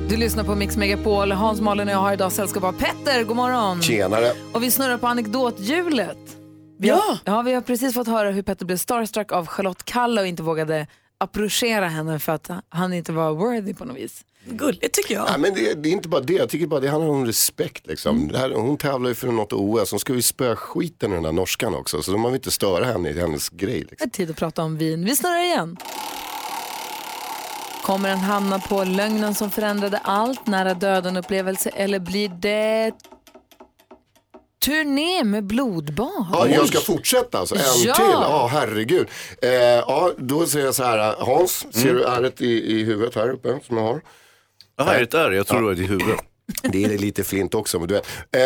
[0.08, 1.32] Du lyssnar på Mix Megapol.
[1.32, 3.24] Hans, Malin och jag har idag sällskap av Petter.
[3.24, 3.82] God morgon.
[3.82, 4.32] Tjenare.
[4.52, 6.36] Och vi snurrar på anekdothjulet.
[6.78, 7.18] Vi har, Ja.
[7.24, 10.42] ja, vi har precis fått höra hur Petter blev starstruck av Charlotte Kalla och inte
[10.42, 10.86] vågade
[11.18, 14.24] approchera henne för att han inte var worthy på något vis.
[14.48, 15.26] Gulligt tycker jag.
[15.30, 17.86] Nej, men det, det är inte bara det, jag tycker bara det handlar om respekt.
[17.86, 18.28] Liksom.
[18.28, 21.22] Det här, hon tävlar ju för något OS, hon ska ju spöa skiten ur den
[21.24, 22.02] där norskan också.
[22.02, 23.78] Så man vill inte störa henne i hennes grej.
[23.78, 23.96] Liksom.
[23.98, 25.04] Det är tid att prata om vin.
[25.04, 25.76] Vi snurrar igen.
[27.84, 32.92] Kommer den hamna på lögnen som förändrade allt, nära döden-upplevelse eller blir det
[34.64, 36.26] turné med blodbad?
[36.32, 37.94] Ja, jag ska fortsätta alltså, en Ja.
[37.94, 38.04] till.
[38.12, 39.06] Ja, herregud.
[39.42, 43.30] Eh, ja, då säger jag så här, Hans, ser du ärret i, i huvudet här
[43.30, 44.00] uppe som jag har?
[44.78, 46.20] Ja, här är ett ärr, jag tror det var i huvudet.
[46.62, 48.06] Det är lite flint också, men du vet.
[48.32, 48.40] Eh,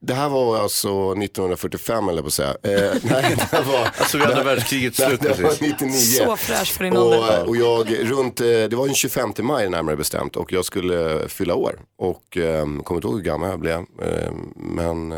[0.00, 2.48] det här var alltså 1945 eller på att säga.
[2.62, 3.90] Eh, nej, det var...
[3.98, 5.60] Alltså vi hade världskrigets Nej, slut det var precis.
[5.60, 5.92] 99.
[5.92, 7.48] Så fräsch för din Och, ålder.
[7.48, 11.54] och jag runt, eh, det var den 25 maj närmare bestämt och jag skulle fylla
[11.54, 11.80] år.
[11.98, 13.78] Och eh, kommer inte ihåg hur gammal jag blev.
[13.78, 15.08] Eh, men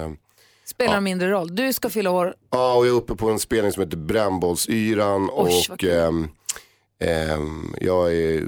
[0.65, 1.55] Spelar mindre roll.
[1.57, 2.35] Du ska fylla år.
[2.51, 5.31] ja, och jag är uppe på en spelning som heter Brännbollsyran.
[5.31, 6.29] Och ehm,
[7.01, 8.45] ehm, jag är,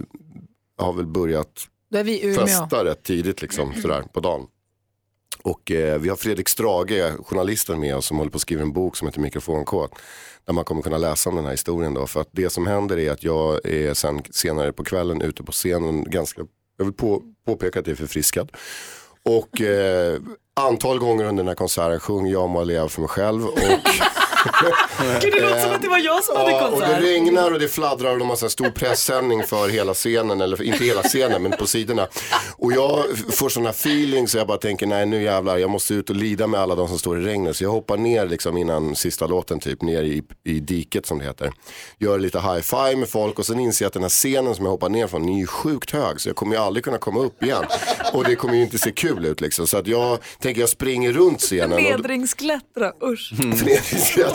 [0.78, 2.46] har väl börjat Då är vi i Umeå.
[2.46, 4.46] festa rätt tidigt liksom, sådär, på dagen.
[5.42, 8.72] Och eh, vi har Fredrik Strage, journalisten med oss som håller på att skriva en
[8.72, 9.90] bok som heter Mikrofonkod.
[10.44, 12.06] Där man kommer kunna läsa om den här historien då.
[12.06, 15.52] För att det som händer är att jag är sen senare på kvällen ute på
[15.52, 16.42] scenen ganska,
[16.76, 18.52] jag vill på, påpeka att jag är förfriskad.
[19.26, 20.20] Och eh,
[20.54, 23.44] antal gånger under den här konserten sjunger jag om att leva för mig själv.
[23.46, 23.58] Och
[25.22, 27.02] Gud, det låter som att det var jag som hade Ja, och det konsert.
[27.02, 30.84] regnar och det fladdrar och de har en stor pressändning för hela scenen, eller inte
[30.84, 32.08] hela scenen men på sidorna.
[32.58, 36.10] Och jag får sådana feelings så jag bara tänker nej nu jävlar jag måste ut
[36.10, 37.56] och lida med alla de som står i regnet.
[37.56, 41.24] Så jag hoppar ner liksom innan sista låten typ, ner i, i diket som det
[41.24, 41.52] heter.
[41.98, 44.64] Gör lite high five med folk och sen inser jag att den här scenen som
[44.64, 46.98] jag hoppar ner från, den är ju sjukt hög så jag kommer ju aldrig kunna
[46.98, 47.64] komma upp igen.
[48.12, 49.66] Och det kommer ju inte se kul ut liksom.
[49.66, 51.72] Så att jag tänker jag springer runt scenen.
[51.72, 53.32] och- Nedringsklättra, usch.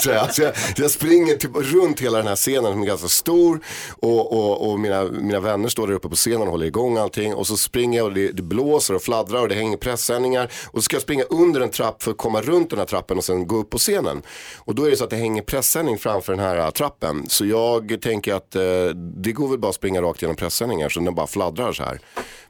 [0.02, 0.24] Förnedringsskrattar jag.
[0.24, 4.34] Alltså jag, jag springer typ runt hela den här scenen som är ganska stor och,
[4.34, 7.48] och, och mina, mina vänner står där uppe på scenen och håller igång allting och
[7.48, 10.82] så springer jag och det, det blåser och fladdrar och det hänger pressändningar och så
[10.82, 13.48] ska jag springa under en trapp för att komma runt den här trappen och sen
[13.48, 14.22] gå upp på scenen.
[14.58, 17.46] Och då är det så att det hänger pressändning framför den här äh, trappen så
[17.46, 18.62] jag tänker att eh,
[18.96, 22.00] det går väl bara att springa rakt genom pressändningar så den bara fladdrar så här.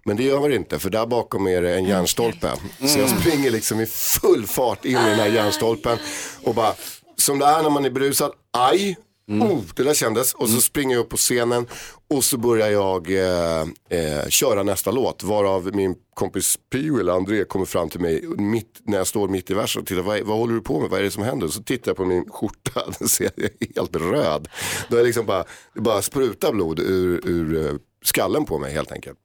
[0.03, 2.51] Men det gör det inte för där bakom är det en järnstolpe.
[2.85, 5.97] Så jag springer liksom i full fart in i den här järnstolpen
[6.43, 6.73] och bara
[7.21, 8.97] som det är när man är berusad, aj,
[9.27, 10.33] oh, det där kändes.
[10.33, 11.67] Och så springer jag upp på scenen
[12.09, 15.23] och så börjar jag eh, eh, köra nästa låt.
[15.23, 19.49] Varav min kompis Pio eller André kommer fram till mig mitt, när jag står mitt
[19.49, 21.47] i versen och tittar, vad, vad håller du på med, vad är det som händer?
[21.47, 24.47] Så tittar jag på min skjorta, då ser jag helt röd.
[24.89, 25.43] Då är liksom bara,
[25.73, 29.17] det bara sprutar blod ur, ur eh, skallen på mig helt enkelt.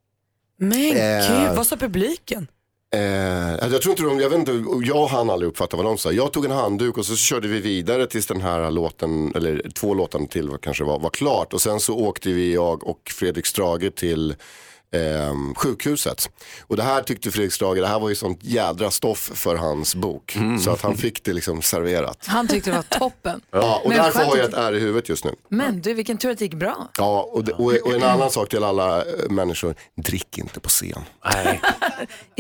[0.59, 1.29] Men Eh.
[1.49, 2.47] gud, vad sa publiken?
[2.97, 5.87] Eh, alltså, jag tror inte de, jag vet inte, och jag hann aldrig uppfatta vad
[5.87, 6.13] de sa.
[6.13, 9.95] Jag tog en handduk och så körde vi vidare tills den här låten, eller två
[9.95, 11.53] låtar till kanske var, var klart.
[11.53, 14.35] Och sen så åkte vi, jag och Fredrik Strage till
[14.97, 16.31] eh, sjukhuset.
[16.67, 19.95] Och det här tyckte Fredrik Strage, det här var ju sånt jädra stoff för hans
[19.95, 20.37] bok.
[20.65, 22.25] Så att han fick det liksom serverat.
[22.27, 23.41] Han tyckte det var toppen.
[23.51, 25.35] Ja, och Men därför har jag att- ett ärr i huvudet just nu.
[25.49, 26.89] Men du, vilken tur att det gick bra.
[26.99, 30.69] Ja, och, det, och, och en annan sak till alla eh, människor, drick inte på
[30.69, 31.03] scen.
[31.35, 31.61] Nej.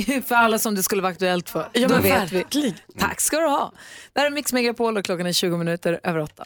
[0.26, 1.68] för alla som det skulle vara aktuellt för.
[1.72, 2.74] Ja, Då men vet vi.
[2.98, 3.72] Tack ska du ha.
[4.12, 6.44] Det här är Mix Megapol och klockan är 20 minuter över åtta.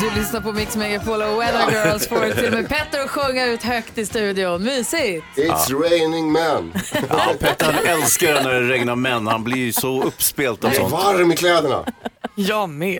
[0.00, 3.62] Du lyssnar på Mix Megapol och Weather Girls får till med Petter att sjunga ut
[3.62, 4.62] högt i studion.
[4.64, 5.24] Mysigt!
[5.36, 6.72] It's raining men.
[7.08, 9.26] Ja, Petter älskar när det regnar män.
[9.26, 10.92] Han blir ju så uppspelt av Jag är sånt.
[11.04, 11.84] varm i kläderna.
[12.38, 12.98] Jag med.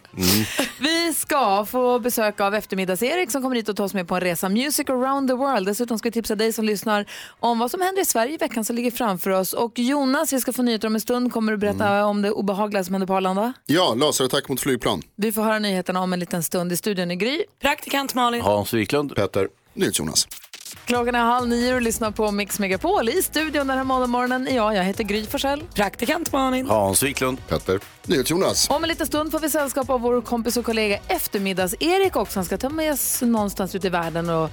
[0.80, 4.20] Vi ska få besök av eftermiddags-Erik som kommer hit och tar oss med på en
[4.20, 5.66] resa Music around the world.
[5.68, 7.06] Dessutom ska vi tipsa dig som lyssnar
[7.40, 9.52] om vad som händer i Sverige i veckan som ligger framför oss.
[9.52, 11.32] Och Jonas, vi ska få nyheter om en stund.
[11.32, 13.52] Kommer du berätta om det obehagliga som händer på Arlanda?
[13.66, 15.02] Ja, laserattack mot flygplan.
[15.16, 16.72] Vi får höra nyheterna om en liten stund.
[16.86, 17.44] Studion i Gry.
[17.60, 18.40] Praktikant Malin.
[18.40, 19.16] Hans Wiklund.
[19.16, 19.48] Petter.
[19.74, 20.28] Jonas.
[20.84, 23.08] Klockan är halv nio och lyssnar på Mix Megapol.
[23.08, 25.62] I studion den här måndagsmorgonen är jag, jag heter Gry Forssell.
[25.74, 26.66] Praktikant Malin.
[26.66, 27.38] Hans Wiklund.
[27.48, 27.80] Petter.
[28.06, 28.70] Jonas.
[28.70, 32.38] Om en liten stund får vi sällskap av vår kompis och kollega eftermiddags-Erik också.
[32.38, 34.50] Han ska ta med oss någonstans ut i världen och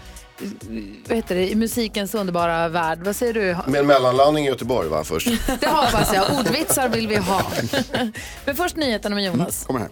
[1.07, 2.99] vad heter det, i musikens underbara värld.
[3.03, 3.71] Vad säger du?
[3.71, 5.27] Med en mellanlandning i Göteborg va först?
[5.59, 6.39] Det hoppas jag.
[6.39, 7.41] Ordvitsar vill vi ha.
[8.45, 9.65] Men först nyheterna med Jonas.
[9.65, 9.89] Kommer här.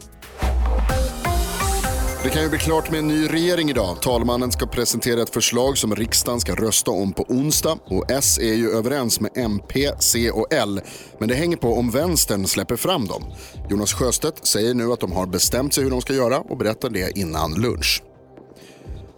[2.24, 4.01] Det kan ju bli klart med en ny regering idag.
[4.01, 7.78] Talmannen ska presentera ett förslag som riksdagen ska rösta om på onsdag.
[7.86, 10.82] Och S är ju överens med MP, C och L.
[11.19, 13.24] Men det hänger på om vänstern släpper fram dem.
[13.69, 16.89] Jonas Sjöstedt säger nu att de har bestämt sig hur de ska göra och berättar
[16.89, 18.03] det innan lunch.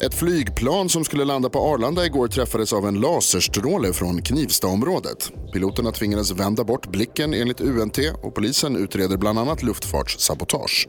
[0.06, 5.32] Ett flygplan som skulle landa på Arlanda igår träffades av en laserstråle från Knivstaområdet.
[5.54, 10.88] Piloterna tvingades vända bort blicken enligt UNT och polisen utreder bland annat luftfartssabotage.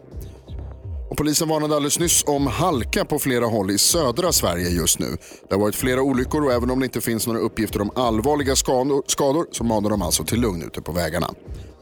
[1.14, 5.16] Och polisen varnade alldeles nyss om halka på flera håll i södra Sverige just nu.
[5.48, 8.56] Det har varit flera olyckor och även om det inte finns några uppgifter om allvarliga
[8.56, 11.30] skador, skador så manar de alltså till lugn ute på vägarna.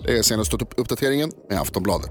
[0.04, 2.10] Det är senaste uppdateringen med Aftonbladet.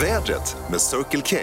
[0.00, 1.36] Vädret med Circle K.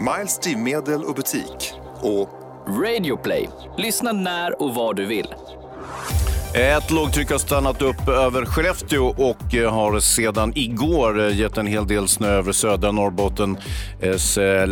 [0.00, 1.72] Miles drivmedel och butik.
[2.02, 2.28] Och
[2.68, 3.48] Radio Play.
[3.78, 5.28] Lyssna när och var du vill.
[6.54, 11.66] Ett lågtryck har stannat upp över Skellefteå och eh, har sedan igår eh, gett en
[11.66, 14.66] hel del snö över södra Norrbottens eh,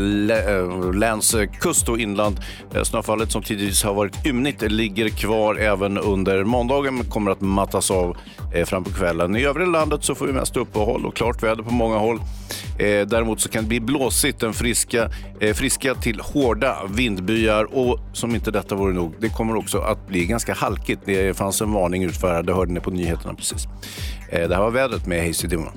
[0.95, 2.41] läns kust och inland.
[2.83, 7.91] Snöfallet som tidigare har varit ymnigt ligger kvar även under måndagen men kommer att mattas
[7.91, 8.17] av
[8.55, 9.37] Eh, fram på kvällen.
[9.37, 12.21] I övriga landet så får vi mest uppehåll och klart väder på många håll.
[12.79, 18.01] Eh, däremot så kan det bli blåsigt, den friska, eh, friska till hårda vindbyar och
[18.13, 21.01] som inte detta vore nog, det kommer också att bli ganska halkigt.
[21.05, 22.47] Det fanns en varning utfärdad.
[22.47, 23.69] Det hörde ni på nyheterna precis.
[24.31, 25.73] Det här var vädret med Hayes i dimman.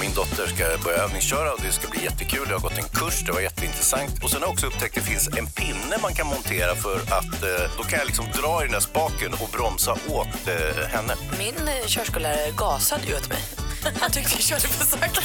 [0.00, 2.46] Min dotter ska börja övningsköra och det ska bli jättekul.
[2.48, 4.24] Jag har gått en kurs, det var jätteintressant.
[4.24, 6.96] Och sen har jag också upptäckt att det finns en pinne man kan montera för
[6.96, 10.86] att eh, då kan jag liksom dra i den där spaken och bromsa åt eh,
[10.88, 11.14] henne.
[11.38, 11.54] Min
[11.86, 13.42] körskollärare gasade ju åt mig.
[14.00, 15.20] Han tyckte jag körde för sakta.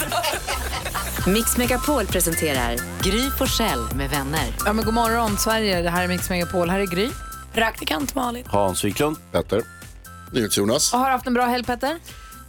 [1.28, 4.48] Mix Megapol presenterar Gry Forssell med vänner.
[4.66, 5.82] Ja, men god morgon, Sverige.
[5.82, 6.70] Det här är Mix Megapol.
[6.70, 7.10] Här är Gry.
[7.54, 8.46] Praktikant Malin.
[8.48, 9.18] Hans Wiklund.
[9.32, 9.62] Petter.
[10.52, 10.92] Jonas.
[10.92, 12.00] Har du haft en bra helg Petter?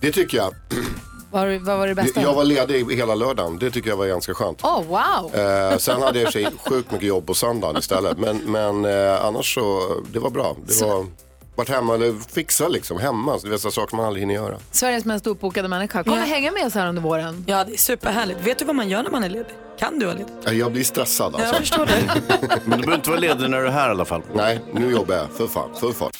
[0.00, 0.54] Det tycker jag.
[1.34, 2.22] Var, vad var det bästa?
[2.22, 3.58] Jag var ledig hela lördagen.
[3.58, 4.64] Det tycker jag var ganska skönt.
[4.64, 5.34] Oh, wow.
[5.34, 8.18] Eh, sen hade jag i sig sjukt mycket jobb på söndagen istället.
[8.18, 10.56] Men, men eh, annars så, det var bra.
[10.66, 10.86] Det så.
[10.86, 11.06] var
[11.54, 13.38] varit hemma eller fixa liksom hemma.
[13.42, 14.58] Det är så saker man aldrig hinner göra.
[14.70, 16.04] Sveriges mest uppbokade människa.
[16.04, 16.24] Kommer ja.
[16.24, 17.44] hänga med oss här under våren.
[17.46, 18.46] Ja, det är superhärligt.
[18.46, 19.54] Vet du vad man gör när man är ledig?
[19.78, 20.60] Kan du vara ledig?
[20.60, 21.48] Jag blir stressad alltså.
[21.48, 22.22] Jag förstår det.
[22.64, 24.22] Men du behöver inte vara ledig när du är här i alla fall.
[24.34, 25.30] Nej, nu jobbar jag.
[25.30, 26.10] För fan, för fan.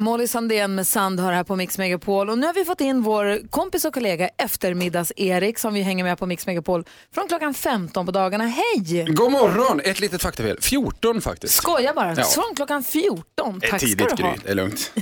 [0.00, 2.30] Molly Sandén med Sand hör här på Mix Megapol.
[2.30, 6.18] Och nu har vi fått in vår kompis och kollega eftermiddags-Erik som vi hänger med
[6.18, 6.84] på Mix Megapol
[7.14, 8.46] från klockan 15 på dagarna.
[8.46, 9.04] Hej!
[9.08, 9.80] God morgon!
[9.84, 10.58] Ett litet faktafel.
[10.60, 11.54] 14 faktiskt.
[11.54, 12.14] Skoja bara.
[12.14, 12.24] Ja.
[12.24, 13.60] Från klockan 14.
[13.70, 14.34] Tack tidigt, ska du ha.
[14.44, 14.92] Det är lugnt.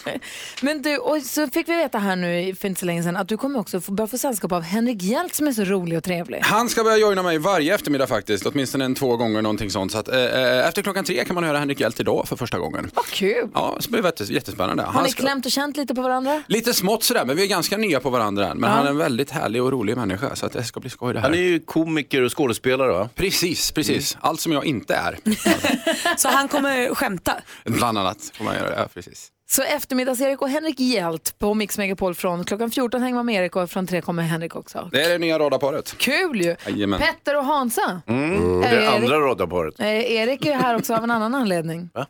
[0.62, 3.28] Men du, och så fick vi veta här nu för inte så länge sedan att
[3.28, 6.04] du kommer också få börja få sällskap av Henrik Hjelt som är så rolig och
[6.04, 6.38] trevlig.
[6.42, 8.46] Han ska börja joina mig varje eftermiddag faktiskt.
[8.46, 9.92] Åtminstone en två gånger någonting sånt.
[9.92, 12.90] Så att, äh, efter klockan tre kan man höra Henrik Hjelt idag för första gången.
[12.94, 13.48] Vad kul!
[13.54, 14.02] Ja, blir
[14.42, 14.82] jättespännande.
[14.82, 15.22] Har ni ska...
[15.22, 16.42] klämt och känt lite på varandra?
[16.46, 18.58] Lite smått sådär, men vi är ganska nya på varandra än.
[18.58, 18.76] Men ja.
[18.76, 21.20] han är en väldigt härlig och rolig människa så att det ska bli skoj det
[21.20, 21.28] här.
[21.28, 23.08] Han är ju komiker och skådespelare va?
[23.14, 24.14] Precis, precis.
[24.14, 24.28] Mm.
[24.28, 25.18] Allt som jag inte är.
[26.16, 27.32] så han kommer skämta?
[27.64, 29.28] Bland annat kommer han göra, ja precis.
[29.50, 33.56] Så eftermiddags-Erik och Henrik Hjält på Mix Megapol från klockan 14 hänger man med Erik
[33.56, 34.88] och från 3 kommer Henrik också.
[34.92, 35.94] Det är det nya radarparet.
[35.98, 36.56] Kul ju!
[36.66, 37.00] Jajamän.
[37.00, 38.00] Petter och Hansa.
[38.06, 38.36] Mm.
[38.36, 38.60] Mm.
[38.60, 39.80] Det är andra radarparet.
[39.80, 41.90] Erik är här också av en annan anledning.
[41.94, 42.06] Va?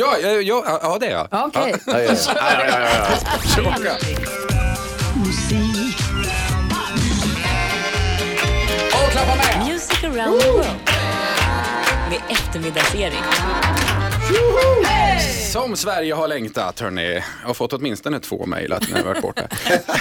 [0.00, 1.46] Ja, ja, ja, ja det är jag.
[1.46, 1.74] Okej.
[1.74, 2.04] Okay.
[2.04, 2.88] Ja, ja, ja, ja,
[3.84, 3.96] ja.
[8.94, 9.66] Och klappa med!
[9.66, 10.66] Music around the world
[12.10, 13.24] med eftermiddags-Erik.
[15.52, 17.14] Som Sverige har längtat, hörni.
[17.14, 19.42] Jag har fått åtminstone två mejl att ni har varit borta.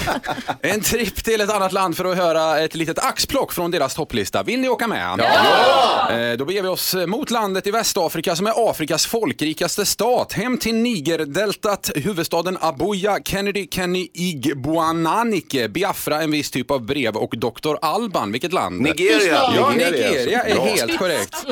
[0.62, 4.44] en tripp till ett annat land för att höra ett litet axplock från deras topplista.
[4.44, 5.16] Vill ni åka med?
[5.18, 6.12] Ja!
[6.12, 10.34] Eh, då beger vi oss mot landet i Västafrika som är Afrikas folkrikaste stat.
[10.34, 17.34] Hem till Nigerdeltat, huvudstaden Abuja, Kennedy, Kenny, Igboananike, Biafra, en viss typ av brev och
[17.38, 17.76] Dr.
[17.82, 18.32] Alban.
[18.32, 18.82] Vilket land?
[18.82, 19.42] Nigeria.
[19.56, 21.36] Ja, Nigeria är helt korrekt.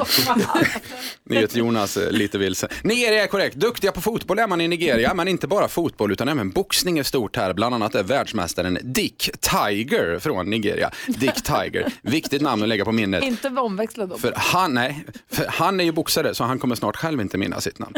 [1.24, 2.68] Nyhets-Jonas lite vilse.
[2.82, 3.56] Nigeria är korrekt.
[3.56, 7.02] Duktiga på fotboll är man i Nigeria, men inte bara fotboll utan även boxning är
[7.02, 7.52] stort här.
[7.52, 10.90] Bland annat är världsmästaren Dick Tiger från Nigeria.
[11.06, 11.92] Dick Tiger.
[12.02, 13.22] Viktigt namn att lägga på minnet.
[13.22, 14.18] Inte omväxla då.
[14.18, 17.64] För han, nej, för han är ju boxare så han kommer snart själv inte minnas
[17.64, 17.94] sitt namn.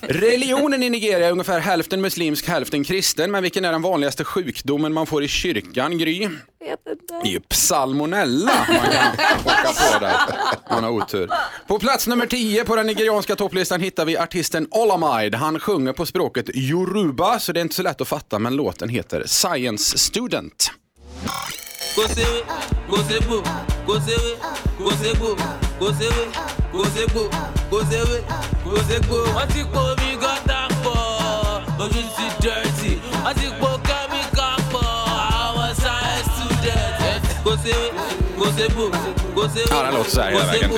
[0.00, 3.30] Religionen i Nigeria är ungefär hälften muslimsk, hälften kristen.
[3.30, 6.28] Men vilken är den vanligaste sjukdomen man får i kyrkan, Gry?
[7.22, 9.12] Det är ju psalmonella man kan
[9.44, 10.16] åka på där.
[10.70, 11.30] Man har otur.
[11.66, 15.36] På plats nummer 10 på den nigerianska topplistan hittar vi artisten Olamide.
[15.36, 18.88] Han sjunger på språket yoruba så det är inte så lätt att fatta men låten
[18.88, 20.70] heter Science Student.
[39.70, 40.70] Ja, den låter så här hela vägen.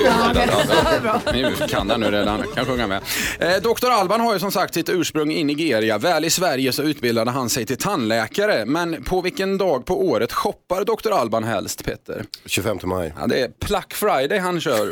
[1.01, 1.21] bra.
[1.33, 3.01] Ni kan den nu redan, kan sjunga med.
[3.39, 3.89] Eh, Dr.
[3.89, 5.97] Alban har ju som sagt sitt ursprung i Nigeria.
[5.97, 8.65] Väl i Sverige så utbildade han sig till tandläkare.
[8.65, 11.11] Men på vilken dag på året shoppar Dr.
[11.11, 12.25] Alban helst, Peter?
[12.45, 13.13] 25 maj.
[13.19, 14.89] Ja, det är Pluck Friday han kör.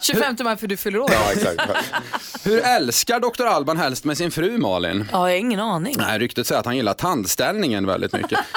[0.00, 1.10] 25 maj för du fyller år.
[1.12, 1.60] Ja, exakt.
[2.44, 3.44] Hur älskar Dr.
[3.46, 5.08] Alban helst med sin fru Malin?
[5.12, 5.94] Ja, jag har ingen aning.
[5.98, 8.38] Nej, ryktet säger att han gillar tandställningen väldigt mycket.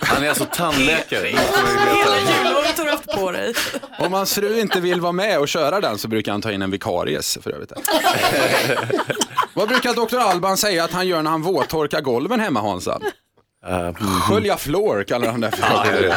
[0.00, 1.28] Han är alltså tandläkare.
[1.36, 3.54] Hela julåret har du haft på dig.
[3.98, 6.62] Om hans fru inte vill vara med och köra den så brukar han ta in
[6.62, 7.72] en vikaries för övrigt.
[9.54, 10.16] Vad brukar Dr.
[10.18, 13.00] Alban säga att han gör när han våttorkar golven hemma Hansa?
[14.22, 16.14] Skölja floor kallar han det för.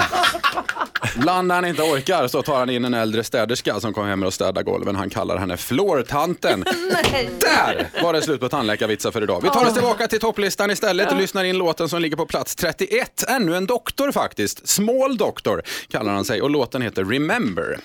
[1.15, 4.23] Ibland när han inte orkar så tar han in en äldre städerska som kommer hem
[4.23, 4.95] och städar golven.
[4.95, 6.63] Han kallar henne floortanten.
[7.39, 9.41] Där var det slut på tandläkarvitsar för idag.
[9.43, 12.55] Vi tar oss tillbaka till topplistan istället och lyssnar in låten som ligger på plats
[12.55, 13.23] 31.
[13.27, 14.67] Ännu en doktor faktiskt.
[14.67, 17.79] Small Doctor kallar han sig och låten heter Remember.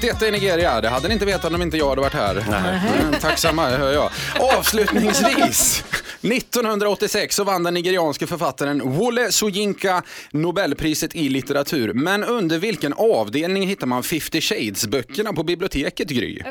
[0.00, 0.80] 1-1 i Nigeria.
[0.80, 2.44] Det hade ni inte vetat om inte jag hade varit här.
[2.50, 3.20] Nej.
[3.20, 4.10] Tacksamma, hör jag.
[4.58, 5.84] Avslutningsvis.
[6.22, 11.92] 1986 så vann den nigerianske författaren Wole Soyinka Nobelpriset i litteratur.
[11.92, 16.42] Men under vilken avdelning hittar man 50 Shades-böckerna på biblioteket, Gry?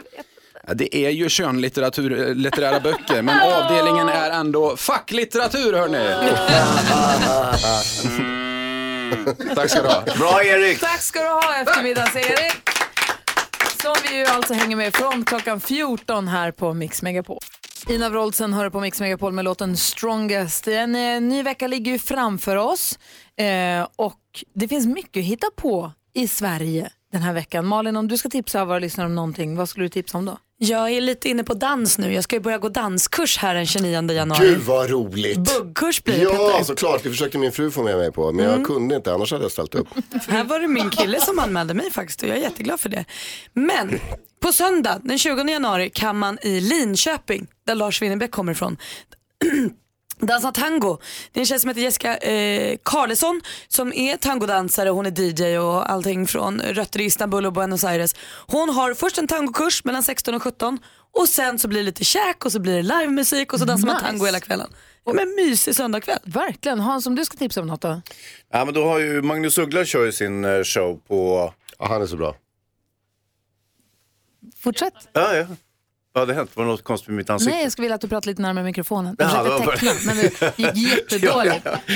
[0.68, 6.10] Ja, det är ju könlitterära eh, böcker, men avdelningen är ändå facklitteratur, hörni.
[8.06, 9.36] Mm.
[9.56, 10.04] Tack ska du ha.
[10.18, 10.80] Bra Erik!
[10.80, 12.69] Tack ska du ha eftermiddags-Erik.
[13.84, 17.38] Som vi ju alltså hänger med från klockan 14 här på Mix Megapol.
[17.90, 20.68] Ina Wroldsen hör på Mix Megapol med låten Strongest.
[20.68, 23.00] En eh, ny vecka ligger ju framför oss
[23.38, 24.20] eh, och
[24.54, 27.66] det finns mycket att hitta på i Sverige den här veckan.
[27.66, 30.38] Malin, om du ska tipsa våra lyssnare om någonting, vad skulle du tipsa om då?
[30.62, 32.14] Jag är lite inne på dans nu.
[32.14, 34.48] Jag ska ju börja gå danskurs här den 29 januari.
[34.48, 35.38] Gud vad roligt.
[35.40, 37.04] Buggkurs blir det Ja, såklart.
[37.04, 38.66] Det försökte min fru få med mig på, men jag Mm.
[38.66, 39.88] kunde inte, annars hade jag ställt upp.
[40.28, 43.06] Här var det min kille som anmälde mig faktiskt och jag är jätteglad för det.
[43.54, 44.00] Men
[44.42, 48.78] på söndag den 20 januari kan man i Linköping, där Lars Winnerbäck kommer ifrån,
[50.20, 50.98] dansa tango.
[51.32, 55.58] Det är en tjej som heter Jessica eh, Karlsson som är tangodansare, hon är DJ
[55.58, 58.16] och allting från rötter i Istanbul och Buenos Aires.
[58.48, 60.80] Hon har först en tangokurs mellan 16 och 17
[61.12, 63.88] och sen så blir det lite käk och så blir det livemusik och så dansar
[63.88, 64.08] man Nice.
[64.08, 64.70] tango hela kvällen.
[65.06, 66.20] Men en mysig söndagkväll.
[66.24, 66.80] Verkligen.
[66.80, 68.02] Hans, om du ska tipsa om något då?
[68.52, 71.54] Ja, men då har ju Magnus Uggla kör ju sin eh, show på...
[71.80, 72.36] Ja, han är så bra.
[74.60, 74.94] Fortsätt.
[75.14, 75.46] Ja, ja.
[76.14, 76.58] Vad hade hänt?
[76.58, 77.54] Var det något konstigt med mitt ansikte?
[77.54, 79.16] Nej, jag skulle vilja att du pratar lite närmare mikrofonen.
[79.20, 81.62] Jag försökte det var teckna, men det gick jättedåligt.
[81.66, 81.96] Ja, ja.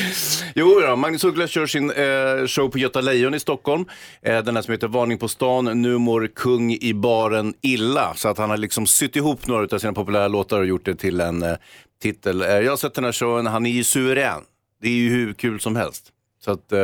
[0.56, 3.86] Jo, då, Magnus Uggla kör sin eh, show på Göta Lejon i Stockholm.
[4.22, 8.14] Eh, den här som heter Varning på stan, nu mår kung i baren illa.
[8.16, 10.96] Så att han har liksom sytt ihop några av sina populära låtar och gjort det
[10.96, 11.56] till en eh,
[12.02, 12.42] titel.
[12.42, 14.42] Eh, jag har sett den här showen, han är ju suverän.
[14.82, 16.06] Det är ju hur kul som helst.
[16.46, 16.80] Så att, eh,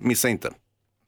[0.00, 0.50] missa inte.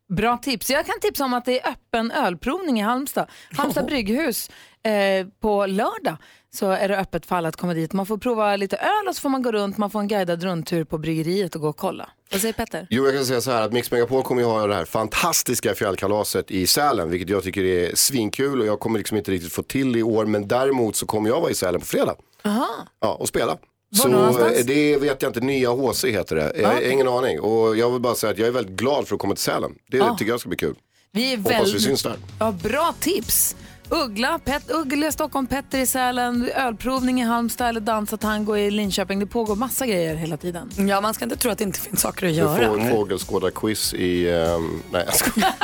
[0.08, 0.70] Bra tips.
[0.70, 3.26] Jag kan tipsa om att det är öppen ölprovning i Halmstad.
[3.56, 4.50] Halmstad brygghus
[4.84, 6.16] eh, på lördag
[6.54, 7.92] så är det öppet för alla att komma dit.
[7.92, 10.42] Man får prova lite öl och så får man gå runt, man får en guidad
[10.42, 12.08] rundtur på bryggeriet och gå och kolla.
[12.32, 12.86] Vad säger Petter?
[12.90, 15.74] Jo, jag kan säga så här att Mix Megapol kommer ju ha det här fantastiska
[15.74, 19.62] fjällkalaset i Sälen, vilket jag tycker är svinkul och jag kommer liksom inte riktigt få
[19.62, 22.14] till i år, men däremot så kommer jag vara i Sälen på fredag.
[22.44, 22.68] Aha.
[23.00, 23.56] Ja, och spela.
[23.96, 24.58] Så någonstans?
[24.58, 26.52] eh, det vet jag inte, nya HC heter det.
[26.60, 29.14] Jag har ingen aning och jag vill bara säga att jag är väldigt glad för
[29.14, 29.72] att komma till Sälen.
[29.90, 30.16] Det Ja.
[30.18, 30.74] tycker jag ska bli kul.
[31.12, 31.82] Vi är Hoppas vi väldigt...
[31.82, 32.16] syns där.
[32.40, 33.56] Ja, bra tips.
[33.88, 39.18] Uggla, Pet, Uggla Stockholm, Petter i Sälen, ölprovning i Halmstad eller dansa tango i Linköping.
[39.20, 40.70] Det pågår massa grejer hela tiden.
[40.88, 42.68] Ja, man ska inte tro att det inte finns saker att Du göra.
[42.68, 45.52] får en fågelskådarquiz i, ehm, nej jag skojar.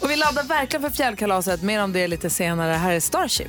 [0.00, 1.62] Och vi laddar verkligen för fjällkalaset.
[1.62, 2.72] Mer om det lite senare.
[2.72, 3.48] Här är Starship.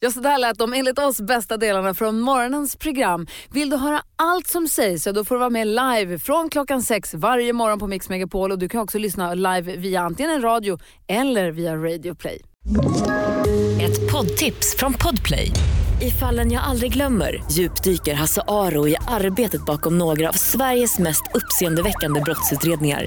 [0.00, 3.26] Ja, så där lät de enligt oss bästa delarna från morgonens program.
[3.50, 6.82] Vill du höra allt som sägs så då får du vara med live från klockan
[6.82, 8.52] sex varje morgon på Mix Megapol.
[8.52, 10.78] Och du kan också lyssna live via antingen en radio
[11.08, 12.40] eller via Radio Play.
[13.80, 15.50] Ett poddtips från Podplay.
[16.00, 21.22] I fallen jag aldrig glömmer djupdyker Hasse Aro i arbetet bakom några av Sveriges mest
[21.34, 23.06] uppseendeväckande brottsutredningar.